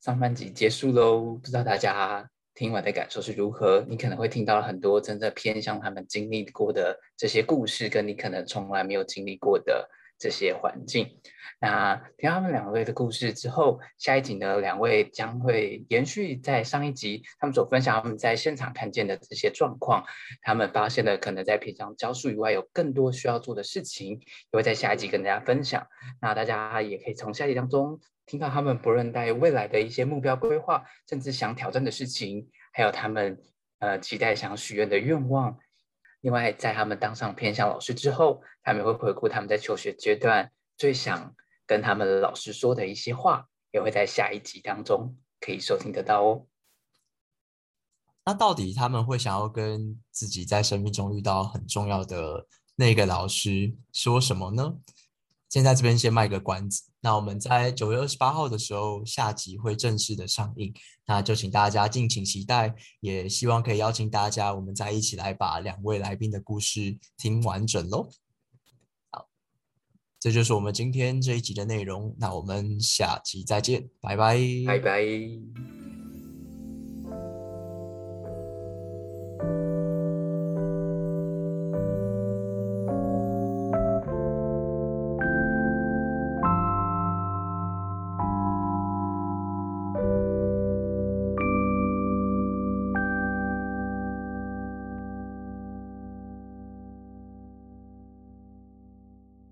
[0.00, 2.30] 上半集结束喽，不知道大家。
[2.56, 3.84] 听完的感受是如何？
[3.86, 9.88] 你可能会听到很多真的偏向他们经历过的这些故事，跟你可能从来没有经历过的
[10.18, 11.20] 这些环境。
[11.60, 20.04] 那听他们两位的故事之后，下一集呢，两位将会延续在上一集他们所分享他们在现场看见的这些状况，
[20.40, 25.86] 他们发现了可能在平常教书以外有更多需要做的事情，也会在下一集跟大家分享。
[26.22, 28.00] 那大家也可以从下一集当中。
[28.26, 33.40] 听到他们不论在未来的一些目标规划，甚至想挑战的事情，还有他们
[33.78, 35.56] 呃期待想许愿的愿望。
[36.22, 41.34] 另外，在他们当上偏向老师之后，他们会回顾他们在求学阶段最想
[41.66, 46.46] 跟他们老师说的一些话，也会在下一集当中可以收听得到哦。
[48.24, 54.74] 那到底他们会想要跟自己在生命中遇到很重要的那个老师说什么呢？
[55.48, 60.74] 先在这边先卖个关子，那我们在九月二十八号的时候下集会正式的上映，
[61.06, 68.08] 那就请大家敬请期待，也希望可以邀请大家，我们再一起来把两位来宾的故事听完整喽。
[69.10, 69.28] 好，
[70.18, 72.14] 这就是我们今天这一集的内容。
[72.18, 75.75] 那我们下集再见，拜拜，拜拜。